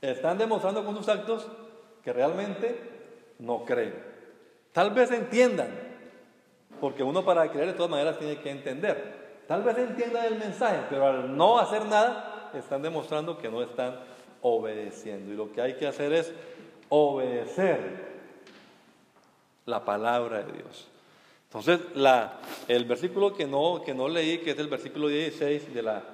Están 0.00 0.38
demostrando 0.38 0.84
con 0.84 0.96
sus 0.96 1.08
actos 1.08 1.46
que 2.02 2.12
realmente 2.12 3.34
no 3.38 3.64
creen. 3.64 3.94
Tal 4.72 4.90
vez 4.92 5.10
entiendan, 5.10 5.68
porque 6.80 7.02
uno 7.02 7.24
para 7.24 7.50
creer 7.50 7.68
de 7.68 7.72
todas 7.74 7.90
maneras 7.90 8.18
tiene 8.18 8.38
que 8.40 8.50
entender. 8.50 9.42
Tal 9.46 9.62
vez 9.62 9.76
entiendan 9.78 10.26
el 10.26 10.38
mensaje, 10.38 10.84
pero 10.88 11.06
al 11.06 11.36
no 11.36 11.58
hacer 11.58 11.84
nada, 11.86 12.50
están 12.54 12.82
demostrando 12.82 13.38
que 13.38 13.48
no 13.48 13.62
están 13.62 13.98
obedeciendo. 14.42 15.32
Y 15.32 15.36
lo 15.36 15.52
que 15.52 15.60
hay 15.60 15.74
que 15.74 15.86
hacer 15.86 16.12
es 16.12 16.32
obedecer 16.88 18.10
la 19.66 19.84
palabra 19.84 20.42
de 20.42 20.52
Dios. 20.52 20.88
Entonces, 21.52 21.80
la, 21.96 22.38
el 22.68 22.84
versículo 22.84 23.34
que 23.34 23.44
no, 23.44 23.82
que 23.84 23.92
no 23.92 24.08
leí, 24.08 24.38
que 24.38 24.52
es 24.52 24.58
el 24.58 24.68
versículo 24.68 25.08
16 25.08 25.74
de 25.74 25.82
la 25.82 26.04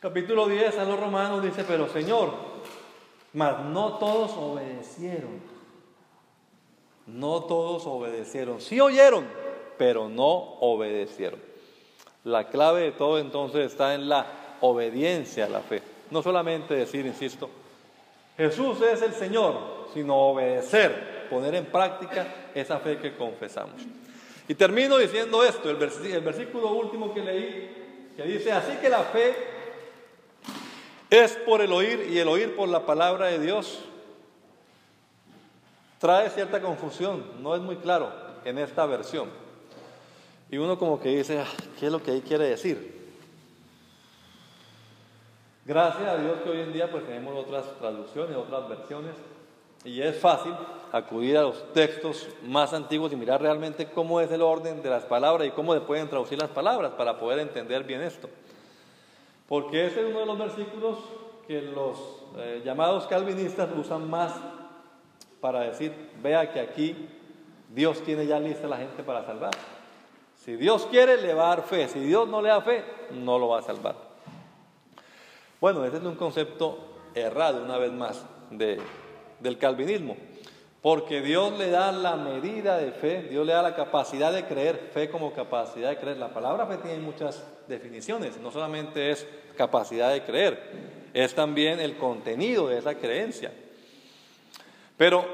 capítulo 0.00 0.48
10 0.48 0.78
a 0.78 0.84
los 0.84 0.98
romanos, 1.00 1.42
dice, 1.42 1.64
pero 1.64 1.88
Señor, 1.88 2.32
mas 3.32 3.64
no 3.64 3.98
todos 3.98 4.32
obedecieron. 4.32 5.40
No 7.06 7.44
todos 7.44 7.86
obedecieron. 7.86 8.60
Sí 8.60 8.80
oyeron, 8.80 9.24
pero 9.78 10.08
no 10.08 10.26
obedecieron. 10.60 11.40
La 12.24 12.48
clave 12.48 12.82
de 12.82 12.92
todo 12.92 13.20
entonces 13.20 13.70
está 13.70 13.94
en 13.94 14.08
la 14.08 14.26
obediencia 14.60 15.46
a 15.46 15.48
la 15.48 15.60
fe. 15.60 15.82
No 16.10 16.20
solamente 16.20 16.74
decir, 16.74 17.06
insisto, 17.06 17.48
Jesús 18.36 18.80
es 18.82 19.02
el 19.02 19.14
Señor, 19.14 19.88
sino 19.94 20.16
obedecer, 20.16 21.11
poner 21.32 21.54
en 21.54 21.64
práctica 21.64 22.26
esa 22.54 22.78
fe 22.78 22.98
que 22.98 23.16
confesamos. 23.16 23.80
Y 24.46 24.54
termino 24.54 24.98
diciendo 24.98 25.42
esto, 25.42 25.70
el, 25.70 25.76
versículo 25.76 26.72
último 26.72 27.14
que 27.14 27.22
leí, 27.22 28.12
que 28.14 28.22
dice, 28.24 28.52
así 28.52 28.76
que 28.76 28.90
la 28.90 29.02
fe 29.04 29.34
es 31.08 31.32
por 31.46 31.62
el 31.62 31.72
oír 31.72 32.06
y 32.10 32.18
el 32.18 32.28
oír 32.28 32.54
por 32.54 32.68
la 32.68 32.84
palabra 32.84 33.28
de 33.28 33.38
Dios. 33.38 33.78
Trae 35.98 36.28
cierta 36.28 36.60
confusión, 36.60 37.24
no 37.40 37.56
es 37.56 37.62
muy 37.62 37.76
claro 37.76 38.12
en 38.44 38.58
esta 38.58 38.84
versión. 38.84 39.30
Y 40.50 40.58
uno 40.58 40.78
como 40.78 41.00
que 41.00 41.16
dice, 41.16 41.40
ah, 41.40 41.46
¿qué 41.80 41.86
es 41.86 41.92
lo 41.92 42.02
que 42.02 42.10
ahí 42.10 42.20
quiere 42.20 42.44
decir? 42.44 43.10
Gracias 45.64 46.06
a 46.06 46.18
Dios 46.18 46.40
que 46.44 46.50
hoy 46.50 46.60
en 46.60 46.74
día 46.74 46.90
pues 46.90 47.06
tenemos 47.06 47.34
otras 47.34 47.64
traducciones, 47.78 48.36
otras 48.36 48.68
versiones 48.68 49.14
y 49.84 50.00
es 50.00 50.18
fácil 50.18 50.52
acudir 50.92 51.38
a 51.38 51.42
los 51.42 51.72
textos 51.72 52.28
más 52.44 52.72
antiguos 52.72 53.12
y 53.12 53.16
mirar 53.16 53.40
realmente 53.40 53.90
cómo 53.90 54.20
es 54.20 54.30
el 54.30 54.42
orden 54.42 54.82
de 54.82 54.90
las 54.90 55.04
palabras 55.04 55.48
y 55.48 55.50
cómo 55.50 55.74
se 55.74 55.80
pueden 55.80 56.08
traducir 56.08 56.38
las 56.38 56.50
palabras 56.50 56.92
para 56.92 57.18
poder 57.18 57.38
entender 57.38 57.84
bien 57.84 58.02
esto. 58.02 58.28
Porque 59.48 59.86
ese 59.86 60.00
es 60.00 60.06
uno 60.06 60.20
de 60.20 60.26
los 60.26 60.38
versículos 60.38 60.98
que 61.46 61.62
los 61.62 61.98
eh, 62.36 62.62
llamados 62.64 63.06
calvinistas 63.06 63.68
usan 63.76 64.08
más 64.08 64.32
para 65.40 65.60
decir, 65.60 65.92
vea 66.22 66.52
que 66.52 66.60
aquí 66.60 67.08
Dios 67.74 68.02
tiene 68.04 68.26
ya 68.26 68.38
lista 68.38 68.68
la 68.68 68.76
gente 68.76 69.02
para 69.02 69.24
salvar. 69.24 69.52
Si 70.36 70.56
Dios 70.56 70.86
quiere, 70.90 71.20
le 71.20 71.34
va 71.34 71.52
a 71.52 71.56
dar 71.56 71.64
fe. 71.64 71.88
Si 71.88 72.00
Dios 72.00 72.28
no 72.28 72.42
le 72.42 72.48
da 72.48 72.60
fe, 72.60 72.84
no 73.12 73.38
lo 73.38 73.48
va 73.48 73.60
a 73.60 73.62
salvar. 73.62 73.94
Bueno, 75.60 75.84
ese 75.84 75.98
es 75.98 76.02
un 76.02 76.16
concepto 76.16 76.78
errado, 77.14 77.62
una 77.62 77.78
vez 77.78 77.92
más, 77.92 78.24
de, 78.50 78.80
del 79.42 79.58
calvinismo. 79.58 80.16
Porque 80.80 81.20
Dios 81.20 81.56
le 81.58 81.70
da 81.70 81.92
la 81.92 82.16
medida 82.16 82.76
de 82.78 82.90
fe, 82.90 83.22
Dios 83.30 83.46
le 83.46 83.52
da 83.52 83.62
la 83.62 83.76
capacidad 83.76 84.32
de 84.32 84.44
creer, 84.44 84.90
fe 84.92 85.08
como 85.08 85.32
capacidad 85.32 85.90
de 85.90 85.96
creer. 85.96 86.16
La 86.16 86.34
palabra 86.34 86.66
fe 86.66 86.78
tiene 86.78 86.98
muchas 86.98 87.44
definiciones, 87.68 88.38
no 88.38 88.50
solamente 88.50 89.12
es 89.12 89.26
capacidad 89.56 90.12
de 90.12 90.24
creer, 90.24 90.60
es 91.14 91.34
también 91.34 91.78
el 91.78 91.96
contenido 91.96 92.68
de 92.68 92.78
esa 92.78 92.96
creencia. 92.96 93.52
Pero 94.96 95.24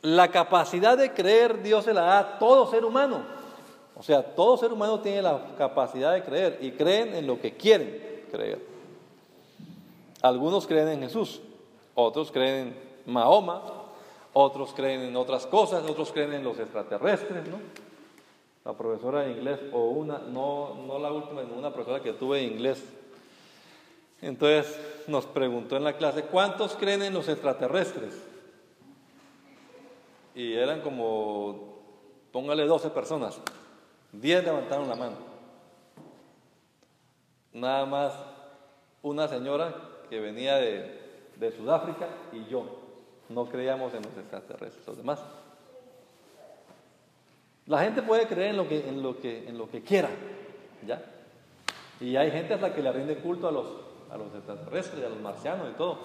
la 0.00 0.28
capacidad 0.28 0.96
de 0.96 1.12
creer 1.12 1.62
Dios 1.62 1.84
se 1.84 1.92
la 1.92 2.02
da 2.02 2.18
a 2.18 2.38
todo 2.38 2.70
ser 2.70 2.84
humano. 2.86 3.24
O 3.94 4.02
sea, 4.02 4.22
todo 4.22 4.56
ser 4.56 4.72
humano 4.72 5.00
tiene 5.00 5.20
la 5.20 5.54
capacidad 5.58 6.14
de 6.14 6.22
creer 6.22 6.58
y 6.62 6.72
creen 6.72 7.14
en 7.14 7.26
lo 7.26 7.38
que 7.40 7.52
quieren 7.52 8.24
creer. 8.30 8.58
Algunos 10.22 10.66
creen 10.66 10.88
en 10.88 11.00
Jesús, 11.02 11.42
otros 11.94 12.30
creen 12.30 12.74
en 13.06 13.12
Mahoma, 13.12 13.62
otros 14.32 14.72
creen 14.72 15.02
en 15.02 15.16
otras 15.16 15.46
cosas, 15.46 15.84
otros 15.88 16.12
creen 16.12 16.32
en 16.34 16.44
los 16.44 16.58
extraterrestres, 16.58 17.46
¿no? 17.48 17.58
La 18.64 18.72
profesora 18.74 19.22
de 19.22 19.32
inglés, 19.32 19.60
o 19.72 19.90
una, 19.90 20.18
no, 20.18 20.74
no 20.86 20.98
la 20.98 21.10
última, 21.10 21.42
una 21.42 21.72
profesora 21.72 22.02
que 22.02 22.12
tuve 22.12 22.42
inglés, 22.42 22.82
entonces 24.22 24.78
nos 25.08 25.26
preguntó 25.26 25.76
en 25.76 25.82
la 25.82 25.96
clase, 25.96 26.22
¿cuántos 26.22 26.76
creen 26.76 27.02
en 27.02 27.12
los 27.12 27.28
extraterrestres? 27.28 28.14
Y 30.34 30.54
eran 30.54 30.80
como, 30.80 31.80
póngale 32.30 32.64
12 32.64 32.90
personas, 32.90 33.40
10 34.12 34.44
levantaron 34.44 34.88
la 34.88 34.94
mano. 34.94 35.16
Nada 37.52 37.84
más 37.84 38.12
una 39.02 39.26
señora 39.26 39.74
que 40.08 40.20
venía 40.20 40.56
de, 40.56 41.01
de 41.42 41.52
Sudáfrica 41.56 42.06
y 42.32 42.44
yo. 42.46 42.64
No 43.28 43.46
creíamos 43.46 43.92
en 43.94 44.02
los 44.02 44.16
extraterrestres, 44.16 44.86
los 44.86 44.96
demás. 44.96 45.20
La 47.66 47.80
gente 47.82 48.02
puede 48.02 48.26
creer 48.26 48.50
en 48.50 48.56
lo 48.56 48.68
que, 48.68 48.88
en 48.88 49.02
lo 49.02 49.20
que, 49.20 49.48
en 49.48 49.58
lo 49.58 49.68
que 49.68 49.82
quiera, 49.82 50.08
¿ya? 50.86 51.02
Y 52.00 52.16
hay 52.16 52.30
gente 52.30 52.54
hasta 52.54 52.74
que 52.74 52.82
le 52.82 52.92
rinde 52.92 53.16
culto 53.16 53.48
a 53.48 53.52
los, 53.52 53.66
a 54.10 54.16
los 54.16 54.34
extraterrestres, 54.34 55.04
a 55.04 55.08
los 55.08 55.20
marcianos 55.20 55.68
y 55.70 55.74
todo. 55.74 55.98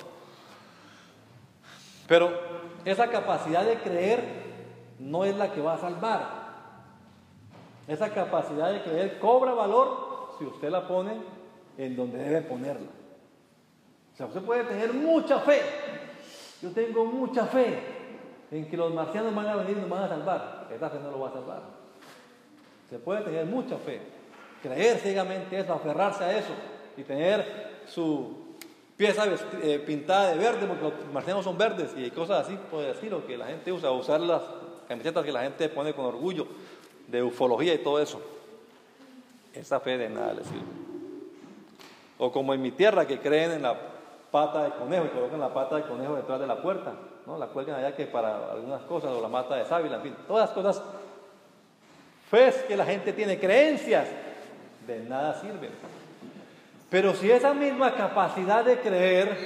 Pero 2.08 2.32
esa 2.86 3.10
capacidad 3.10 3.66
de 3.66 3.78
creer 3.78 4.24
no 5.00 5.26
es 5.26 5.36
la 5.36 5.52
que 5.52 5.62
va 5.62 5.74
a 5.74 5.80
salvar. 5.80 6.48
Esa 7.88 8.10
capacidad 8.14 8.72
de 8.72 8.84
creer 8.84 9.20
cobra 9.20 9.54
valor 9.54 10.36
si 10.38 10.46
usted 10.46 10.70
la 10.70 10.88
pone 10.88 11.14
en 11.78 11.96
donde 11.96 12.18
debe 12.18 12.42
ponerla. 12.42 12.90
O 14.18 14.20
sea, 14.20 14.26
usted 14.26 14.42
puede 14.42 14.64
tener 14.64 14.92
mucha 14.94 15.40
fe. 15.42 15.62
Yo 16.60 16.72
tengo 16.72 17.06
mucha 17.06 17.46
fe 17.46 17.80
en 18.50 18.68
que 18.68 18.76
los 18.76 18.92
marcianos 18.92 19.36
van 19.36 19.46
a 19.46 19.58
venir 19.58 19.78
y 19.78 19.82
nos 19.82 19.90
van 19.92 20.06
a 20.06 20.10
salvar. 20.10 20.68
Esa 20.76 20.90
fe 20.90 20.98
no 21.04 21.12
lo 21.12 21.20
va 21.20 21.30
a 21.30 21.34
salvar. 21.34 21.62
Se 22.90 22.98
puede 22.98 23.22
tener 23.22 23.46
mucha 23.46 23.78
fe. 23.78 24.02
Creer 24.64 24.98
ciegamente 24.98 25.60
eso, 25.60 25.72
aferrarse 25.72 26.24
a 26.24 26.36
eso 26.36 26.50
y 26.98 27.04
tener 27.04 27.84
su 27.86 28.56
pieza 28.98 29.26
eh, 29.62 29.84
pintada 29.86 30.32
de 30.32 30.38
verde, 30.40 30.66
porque 30.66 30.82
los 30.82 31.14
marcianos 31.14 31.44
son 31.44 31.56
verdes 31.56 31.92
y 31.96 32.10
cosas 32.10 32.48
así, 32.48 32.58
por 32.72 32.84
decirlo, 32.84 33.24
que 33.28 33.38
la 33.38 33.46
gente 33.46 33.72
usa, 33.72 33.92
usar 33.92 34.20
las 34.20 34.42
camisetas 34.88 35.24
que 35.24 35.32
la 35.32 35.44
gente 35.44 35.70
pone 35.70 35.94
con 35.94 36.06
orgullo 36.06 36.48
de 37.06 37.22
ufología 37.22 37.76
y 37.76 37.84
todo 37.84 38.02
eso. 38.02 38.20
Esa 39.54 39.80
fe 39.80 39.96
de 39.96 40.10
nada 40.10 40.34
le 40.34 40.44
sirve. 40.44 40.66
O 42.18 42.32
como 42.32 42.56
en 42.56 42.64
mi 42.64 42.72
tierra 42.72 43.06
que 43.06 43.20
creen 43.20 43.52
en 43.52 43.62
la 43.62 43.97
pata 44.32 44.64
de 44.64 44.72
conejo 44.72 45.06
y 45.06 45.10
colocan 45.10 45.40
la 45.40 45.54
pata 45.54 45.78
de 45.78 45.84
conejo 45.84 46.16
detrás 46.16 46.40
de 46.40 46.48
la 46.48 46.62
puerta, 46.62 46.94
¿no? 47.26 47.38
La 47.38 47.48
cuelgan 47.48 47.80
allá 47.80 47.96
que 47.96 48.06
para 48.06 48.52
algunas 48.52 48.82
cosas, 48.84 49.12
o 49.12 49.22
la 49.22 49.28
mata 49.28 49.56
de 49.56 49.66
sábila, 49.66 49.98
en 49.98 50.02
fin, 50.02 50.16
todas 50.28 50.50
las 50.50 50.56
cosas. 50.56 50.84
Fe 52.30 52.54
que 52.68 52.76
la 52.76 52.86
gente 52.86 53.14
tiene 53.14 53.40
creencias, 53.40 54.08
de 54.86 55.00
nada 55.02 55.40
sirven. 55.40 55.72
Pero 56.90 57.14
si 57.14 57.30
esa 57.30 57.54
misma 57.54 57.94
capacidad 57.96 58.64
de 58.64 58.80
creer 58.80 59.38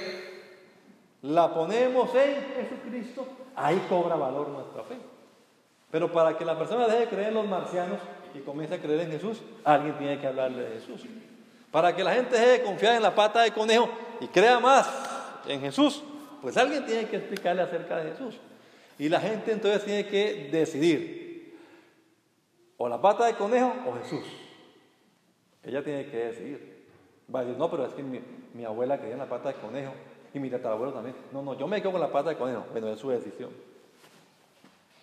la 1.22 1.52
ponemos 1.52 2.14
en 2.14 2.42
Jesucristo, 2.54 3.26
ahí 3.54 3.84
cobra 3.88 4.16
valor 4.16 4.48
nuestra 4.48 4.82
fe. 4.84 4.96
Pero 5.90 6.10
para 6.10 6.36
que 6.36 6.44
la 6.44 6.58
persona 6.58 6.86
deje 6.86 7.00
de 7.00 7.08
creer 7.08 7.28
en 7.28 7.34
los 7.34 7.46
marcianos 7.46 7.98
y 8.34 8.38
comience 8.40 8.76
a 8.76 8.80
creer 8.80 9.00
en 9.02 9.10
Jesús, 9.10 9.42
alguien 9.64 9.96
tiene 9.98 10.18
que 10.18 10.26
hablarle 10.26 10.62
de 10.62 10.80
Jesús. 10.80 11.04
Para 11.72 11.96
que 11.96 12.04
la 12.04 12.12
gente 12.12 12.38
deje 12.38 12.50
de 12.58 12.62
confiar 12.62 12.94
en 12.94 13.02
la 13.02 13.14
pata 13.14 13.42
de 13.42 13.50
conejo 13.50 13.88
y 14.20 14.28
crea 14.28 14.60
más 14.60 14.88
en 15.48 15.60
Jesús, 15.62 16.04
pues 16.42 16.56
alguien 16.58 16.84
tiene 16.84 17.06
que 17.06 17.16
explicarle 17.16 17.62
acerca 17.62 17.96
de 17.96 18.10
Jesús. 18.10 18.38
Y 18.98 19.08
la 19.08 19.18
gente 19.18 19.52
entonces 19.52 19.82
tiene 19.84 20.06
que 20.06 20.50
decidir, 20.52 21.56
o 22.76 22.88
la 22.88 23.00
pata 23.00 23.24
de 23.26 23.34
conejo 23.34 23.72
o 23.86 23.94
Jesús. 23.94 24.24
Ella 25.62 25.82
tiene 25.82 26.06
que 26.06 26.16
decidir. 26.16 26.86
Va 27.34 27.40
a 27.40 27.44
decir, 27.44 27.58
no, 27.58 27.70
pero 27.70 27.86
es 27.86 27.94
que 27.94 28.02
mi, 28.02 28.64
abuela 28.64 28.98
creía 28.98 29.14
en 29.14 29.20
la 29.20 29.28
pata 29.28 29.48
de 29.48 29.54
conejo 29.54 29.92
y 30.34 30.38
mi 30.38 30.50
tatarabuelo 30.50 30.92
también. 30.92 31.16
No, 31.32 31.42
no, 31.42 31.56
yo 31.56 31.66
me 31.66 31.80
quedo 31.80 31.92
con 31.92 32.00
la 32.00 32.12
pata 32.12 32.30
de 32.30 32.36
conejo. 32.36 32.66
Bueno, 32.72 32.88
es 32.88 32.98
su 32.98 33.08
decisión. 33.08 33.50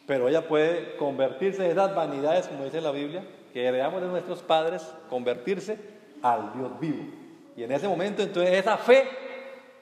Pero 0.06 0.28
ella 0.28 0.48
puede 0.48 0.98
convertirse 0.98 1.66
en 1.66 1.72
esas 1.72 1.96
vanidades, 1.96 2.48
como 2.48 2.66
dice 2.66 2.82
la 2.82 2.92
Biblia, 2.92 3.24
que 3.54 3.66
heredamos 3.66 4.02
de 4.02 4.08
nuestros 4.08 4.44
padres, 4.44 4.86
convertirse 5.10 5.80
al 6.22 6.54
Dios 6.54 6.80
vivo. 6.80 7.04
Y 7.56 7.64
en 7.64 7.72
ese 7.72 7.88
momento 7.88 8.22
entonces 8.22 8.54
esa 8.54 8.78
fe 8.78 9.06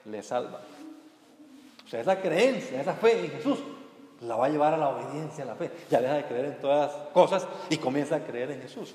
le 0.04 0.22
salva. 0.22 0.60
O 1.84 1.88
sea, 1.88 2.00
esa 2.00 2.20
creencia, 2.20 2.80
esa 2.80 2.94
fe 2.94 3.24
en 3.24 3.30
Jesús 3.30 3.58
la 4.20 4.36
va 4.36 4.46
a 4.46 4.48
llevar 4.48 4.74
a 4.74 4.76
la 4.76 4.88
obediencia, 4.88 5.44
a 5.44 5.46
la 5.46 5.54
fe. 5.54 5.70
Ya 5.90 6.00
deja 6.00 6.14
de 6.14 6.24
creer 6.24 6.44
en 6.46 6.60
todas 6.60 6.92
las 6.92 7.02
cosas 7.12 7.46
y 7.70 7.76
comienza 7.76 8.16
a 8.16 8.20
creer 8.20 8.50
en 8.50 8.62
Jesús. 8.62 8.94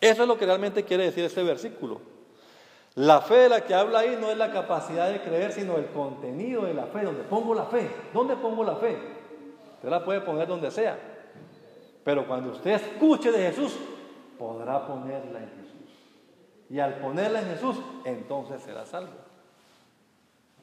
Eso 0.00 0.22
es 0.22 0.28
lo 0.28 0.38
que 0.38 0.46
realmente 0.46 0.84
quiere 0.84 1.04
decir 1.04 1.24
este 1.24 1.42
versículo. 1.42 2.00
La 2.96 3.20
fe 3.20 3.34
de 3.34 3.48
la 3.48 3.60
que 3.60 3.74
habla 3.74 4.00
ahí 4.00 4.18
no 4.20 4.30
es 4.30 4.36
la 4.36 4.50
capacidad 4.50 5.10
de 5.10 5.20
creer, 5.20 5.52
sino 5.52 5.76
el 5.76 5.86
contenido 5.86 6.64
de 6.64 6.74
la 6.74 6.86
fe. 6.86 7.02
¿Dónde 7.02 7.22
pongo 7.22 7.54
la 7.54 7.66
fe? 7.66 7.88
¿Dónde 8.12 8.36
pongo 8.36 8.64
la 8.64 8.76
fe? 8.76 8.98
Usted 9.76 9.88
la 9.88 10.04
puede 10.04 10.20
poner 10.22 10.48
donde 10.48 10.70
sea. 10.70 10.98
Pero 12.02 12.26
cuando 12.26 12.50
usted 12.50 12.72
escuche 12.72 13.30
de 13.30 13.50
Jesús, 13.50 13.76
podrá 14.38 14.86
ponerla 14.86 15.38
en. 15.38 15.59
Y 16.70 16.78
al 16.78 16.94
ponerla 16.94 17.40
en 17.40 17.48
Jesús, 17.48 17.76
entonces 18.04 18.62
será 18.62 18.86
salvo. 18.86 19.10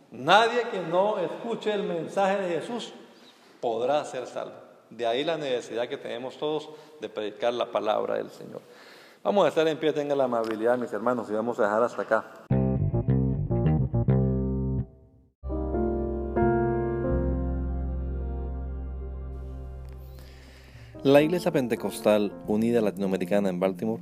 Nadie 0.10 0.70
que 0.72 0.80
no 0.80 1.20
escuche 1.20 1.74
el 1.74 1.84
mensaje 1.84 2.42
de 2.44 2.62
Jesús 2.62 2.94
podrá 3.60 4.06
ser 4.06 4.26
salvo. 4.26 4.56
De 4.90 5.06
ahí 5.06 5.26
la 5.26 5.36
necesidad 5.36 5.90
que 5.90 5.98
tenemos 5.98 6.38
todos 6.38 6.70
de 7.02 7.10
predicar 7.10 7.54
la 7.54 7.70
palabra 7.74 8.16
del 8.16 8.30
Señor. 8.30 8.62
Vamos 9.22 9.44
a 9.44 9.50
estar 9.50 9.68
en 9.68 9.78
pie, 9.78 9.92
tengan 9.92 10.18
la 10.18 10.24
amabilidad, 10.24 10.78
mis 10.78 10.94
hermanos, 10.94 11.30
y 11.30 11.34
vamos 11.34 11.60
a 11.60 11.64
dejar 11.64 11.84
hasta 11.84 12.02
acá. 12.02 12.26
La 21.04 21.22
Iglesia 21.22 21.52
Pentecostal 21.52 22.32
Unida 22.48 22.80
Latinoamericana 22.80 23.50
en 23.50 23.60
Baltimore 23.60 24.02